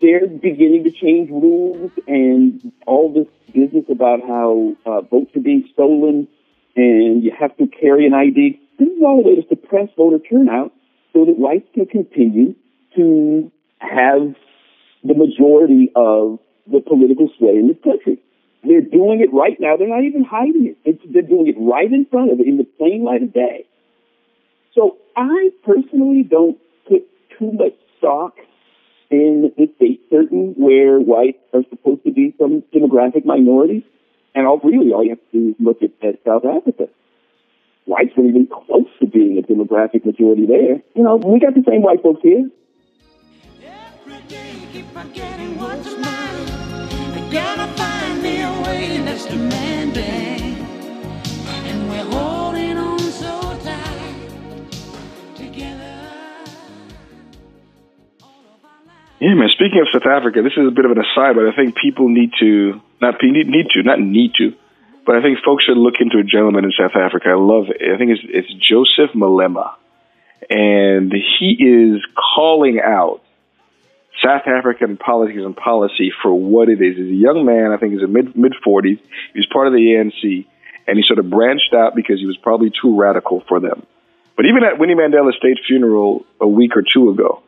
[0.00, 5.68] they're beginning to change rules and all this business about how uh, votes are being
[5.72, 6.26] stolen
[6.76, 8.60] and you have to carry an ID.
[8.78, 10.72] This is all a way to suppress voter turnout
[11.12, 12.54] so that whites can continue
[12.96, 14.34] to have
[15.04, 18.18] the majority of the political sway in this country.
[18.62, 19.76] They're doing it right now.
[19.76, 20.76] They're not even hiding it.
[20.84, 23.64] It's, they're doing it right in front of it in the plain light of day.
[24.74, 27.02] So I personally don't put
[27.38, 28.36] too much stock
[29.10, 33.84] in the state certain where whites are supposed to be some demographic minority.
[34.34, 36.88] And all really all you have to do is look at, at South Africa.
[37.86, 40.80] Whites weren't even close to being a demographic majority there.
[40.94, 42.48] You know, we got the same white folks here.
[47.30, 50.66] Gotta find me a way that's demanding.
[51.68, 54.70] And we're holding on so tight
[55.36, 55.98] together.
[59.20, 59.48] Yeah, man.
[59.50, 62.08] Speaking of South Africa, this is a bit of an aside, but I think people
[62.08, 64.54] need to not need to not need to,
[65.06, 67.28] but I think folks should look into a gentleman in South Africa.
[67.30, 67.66] I love.
[67.68, 67.94] It.
[67.94, 69.74] I think it's it's Joseph Malema,
[70.48, 72.04] and he is
[72.34, 73.22] calling out
[74.24, 76.96] South African politics and policy for what it is.
[76.96, 77.72] He's a young man.
[77.72, 78.98] I think he's in mid mid forties.
[79.32, 80.46] He was part of the ANC,
[80.86, 83.86] and he sort of branched out because he was probably too radical for them.
[84.36, 87.42] But even at Winnie Mandela's state funeral a week or two ago,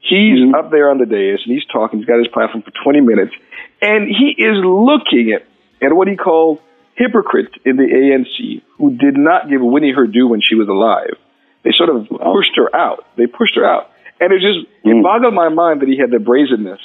[0.00, 0.54] He's mm-hmm.
[0.54, 1.98] up there on the dais and he's talking.
[1.98, 3.34] He's got his platform for 20 minutes,
[3.82, 5.46] and he is looking at
[5.82, 6.60] at what he called
[6.94, 11.16] hypocrites in the ANC who did not give Winnie her due when she was alive.
[11.64, 13.04] They sort of pushed her out.
[13.16, 13.89] They pushed her out,
[14.20, 16.80] and it just it boggled my mind that he had the brazenness,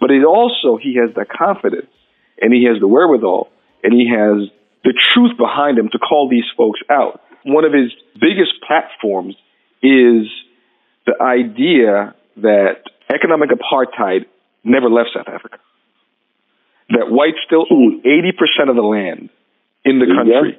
[0.00, 1.90] but it also he has the confidence
[2.40, 3.48] and he has the wherewithal
[3.82, 4.48] and he has
[4.84, 7.20] the truth behind him to call these folks out.
[7.44, 9.34] One of his biggest platforms
[9.82, 10.26] is
[11.06, 12.82] the idea that
[13.12, 14.26] economic apartheid
[14.64, 15.58] never left South Africa.
[16.90, 19.30] that whites still own 80% of the land
[19.86, 20.58] in the country.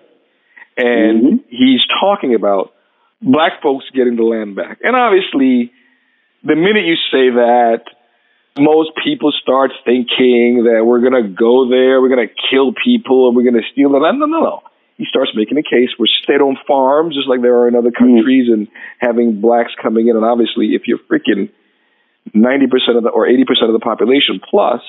[0.76, 1.44] And Mhm.
[1.50, 2.74] he's talking about
[3.22, 4.80] black folks getting the land back.
[4.84, 5.72] And obviously,
[6.46, 7.84] the minute you say that,
[8.58, 13.28] most people start thinking that we're going to go there, we're going to kill people,
[13.28, 14.20] and we're going to steal the land.
[14.20, 14.64] No, no, no.
[14.96, 18.16] He starts making a case where state-owned farms, just like there are in other hmm.
[18.16, 18.70] countries, and
[19.00, 20.16] having blacks coming in.
[20.16, 21.52] And obviously, if you're freaking
[22.32, 24.80] 90% of the or 80% of the population plus,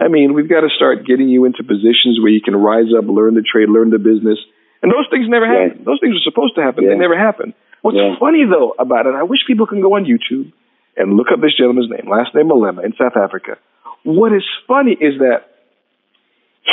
[0.00, 3.04] I mean, we've got to start getting you into positions where you can rise up,
[3.04, 4.38] learn the trade, learn the business.
[4.82, 5.84] And those things never happen.
[5.84, 6.88] Those things are supposed to happen.
[6.88, 7.52] They never happen.
[7.82, 8.16] What's Yeah.
[8.18, 10.52] funny though about it, I wish people can go on YouTube
[11.00, 13.56] and look up this gentleman's name, last name Malema in South Africa.
[14.02, 15.48] What is funny is that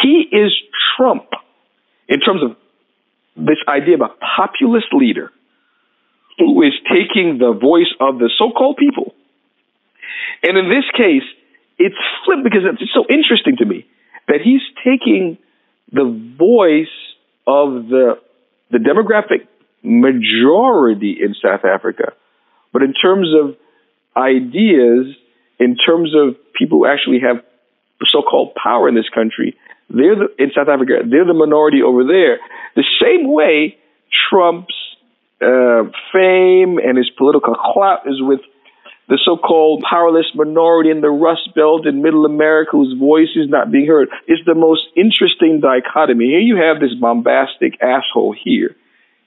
[0.02, 0.52] he is
[0.96, 1.30] Trump
[2.10, 2.58] in terms of
[3.38, 5.32] this idea of a populist leader
[6.38, 9.14] who is taking the voice of the so-called people.
[10.44, 11.24] And in this case,
[11.80, 13.88] it's flipped because it's so interesting to me
[14.28, 15.38] that he's taking
[15.92, 16.06] the
[16.38, 16.94] voice
[17.48, 18.20] of the
[18.70, 19.48] the demographic
[19.82, 22.12] majority in South Africa,
[22.74, 23.56] but in terms of
[24.18, 25.16] ideas,
[25.60, 27.44] in terms of people who actually have
[28.06, 29.56] so-called power in this country,
[29.90, 31.02] they're the, in South Africa.
[31.10, 32.40] They're the minority over there.
[32.76, 33.78] The same way
[34.30, 34.76] Trump's
[35.42, 38.42] uh, fame and his political clout is with
[39.08, 43.72] the so-called powerless minority in the Rust Belt in Middle America whose voice is not
[43.72, 44.10] being heard.
[44.28, 46.26] It's the most interesting dichotomy.
[46.26, 48.76] Here you have this bombastic asshole here,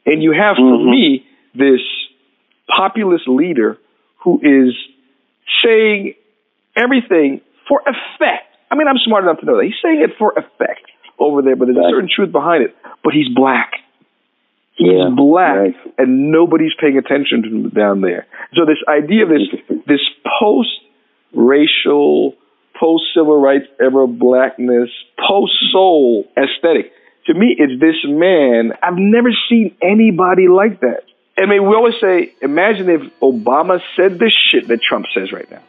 [0.05, 1.25] and you have, for me,
[1.55, 1.81] this
[2.69, 3.79] populist leader
[4.25, 4.75] who is
[5.65, 6.15] saying
[6.77, 8.47] everything for effect.
[8.71, 10.87] I mean, I'm smart enough to know that he's saying it for effect
[11.19, 12.77] over there, but there's a certain truth behind it.
[13.03, 13.73] But he's black.
[14.77, 15.75] He's Yeah, black, right.
[15.99, 18.27] and nobody's paying attention to him down there.
[18.55, 19.43] So this idea of this
[19.87, 20.01] this
[20.41, 22.35] post-racial,
[22.79, 24.89] post-civil rights era blackness,
[25.29, 26.93] post-soul aesthetic.
[27.27, 28.73] To me, it's this man.
[28.83, 31.03] I've never seen anybody like that.
[31.41, 35.51] I mean, we always say, imagine if Obama said the shit that Trump says right
[35.51, 35.63] now.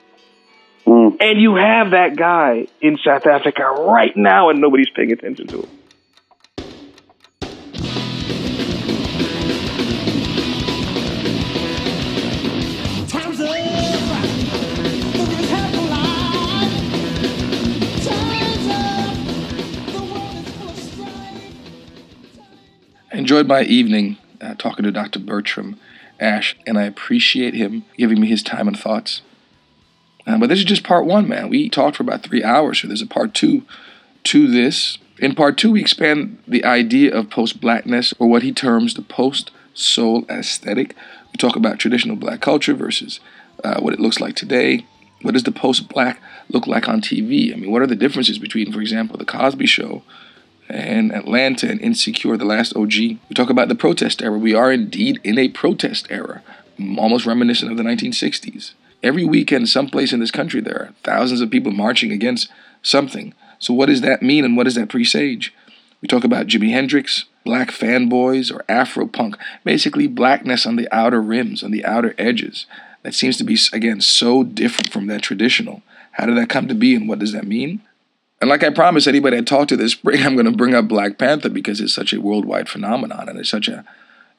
[0.86, 1.15] Mm.
[1.22, 5.61] And you have that guy in South Africa right now, and nobody's paying attention to
[5.61, 5.69] him.
[13.07, 13.47] Time's up.
[15.15, 16.72] Look at half alive.
[18.03, 19.15] Time's up.
[19.93, 21.55] The world is full of strife.
[23.13, 25.20] I enjoyed my evening uh, talking to Dr.
[25.20, 25.80] Bertram
[26.20, 29.22] Ashe, and I appreciate him giving me his time and thoughts.
[30.28, 31.50] Uh, but this is just part one, man.
[31.50, 33.64] We talked for about three hours, so there's a part two
[34.26, 35.00] to this.
[35.18, 39.02] In part two, we expand the idea of post blackness, or what he terms the
[39.02, 40.96] post soul aesthetic.
[41.32, 43.20] We talk about traditional black culture versus
[43.64, 44.86] uh, what it looks like today.
[45.22, 46.20] What does the post black
[46.50, 47.54] look like on TV?
[47.54, 50.04] I mean, what are the differences between, for example, The Cosby Show
[50.72, 52.93] and Atlanta and Insecure, the last OG.
[52.93, 54.38] We talk about the protest era.
[54.38, 56.43] We are indeed in a protest era,
[56.97, 58.74] almost reminiscent of the 1960s.
[59.03, 62.49] Every weekend, someplace in this country, there are thousands of people marching against
[62.82, 63.34] something.
[63.59, 65.53] So, what does that mean and what does that presage?
[66.01, 71.22] We talk about Jimi Hendrix, black fanboys, or Afro punk, basically blackness on the outer
[71.22, 72.65] rims, on the outer edges.
[73.03, 75.82] That seems to be, again, so different from that traditional.
[76.13, 77.82] How did that come to be and what does that mean?
[78.42, 80.88] And like I promised anybody I talk to this spring, I'm going to bring up
[80.88, 83.86] Black Panther because it's such a worldwide phenomenon and it's such a,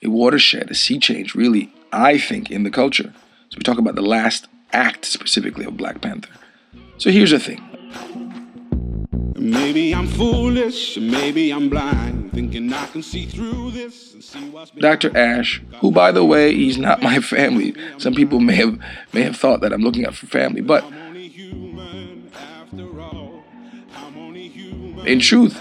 [0.02, 3.14] a watershed, a sea change, really, I think, in the culture.
[3.48, 6.32] So we talk about the last act specifically of Black Panther.
[6.98, 7.68] So here's the thing.
[9.36, 14.70] Maybe I'm foolish, maybe I'm blind, thinking I can see through this and see what's
[14.70, 15.16] Dr.
[15.16, 17.74] Ashe, who by the way, he's not my family.
[17.98, 18.78] Some people may have
[19.12, 20.84] may have thought that I'm looking out for family, but
[25.06, 25.60] in truth.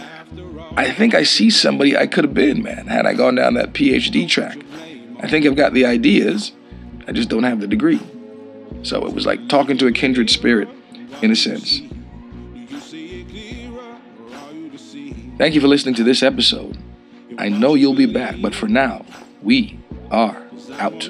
[0.76, 3.74] I think I see somebody I could have been, man, had I gone down that
[3.74, 4.58] PhD track.
[5.20, 6.54] I think I've got the ideas,
[7.08, 8.00] I just don't have the degree.
[8.84, 10.70] So it was like talking to a kindred spirit,
[11.22, 11.82] in a sense.
[15.38, 16.78] Thank you for listening to this episode.
[17.38, 19.06] I know you'll be back, but for now,
[19.42, 19.80] we
[20.10, 20.42] are
[20.74, 21.10] out.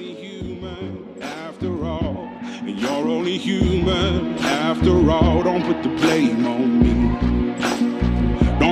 [2.64, 5.44] You're only human after all.
[5.44, 7.31] Don't put the blame on me.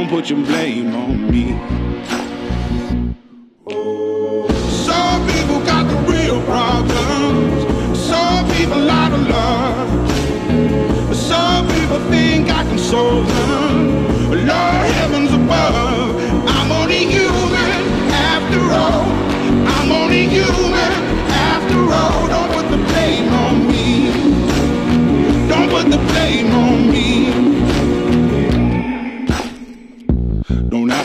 [0.10, 1.52] Put your blame on me.
[4.72, 8.00] Some people got the real problems.
[8.00, 9.99] Some people out of love.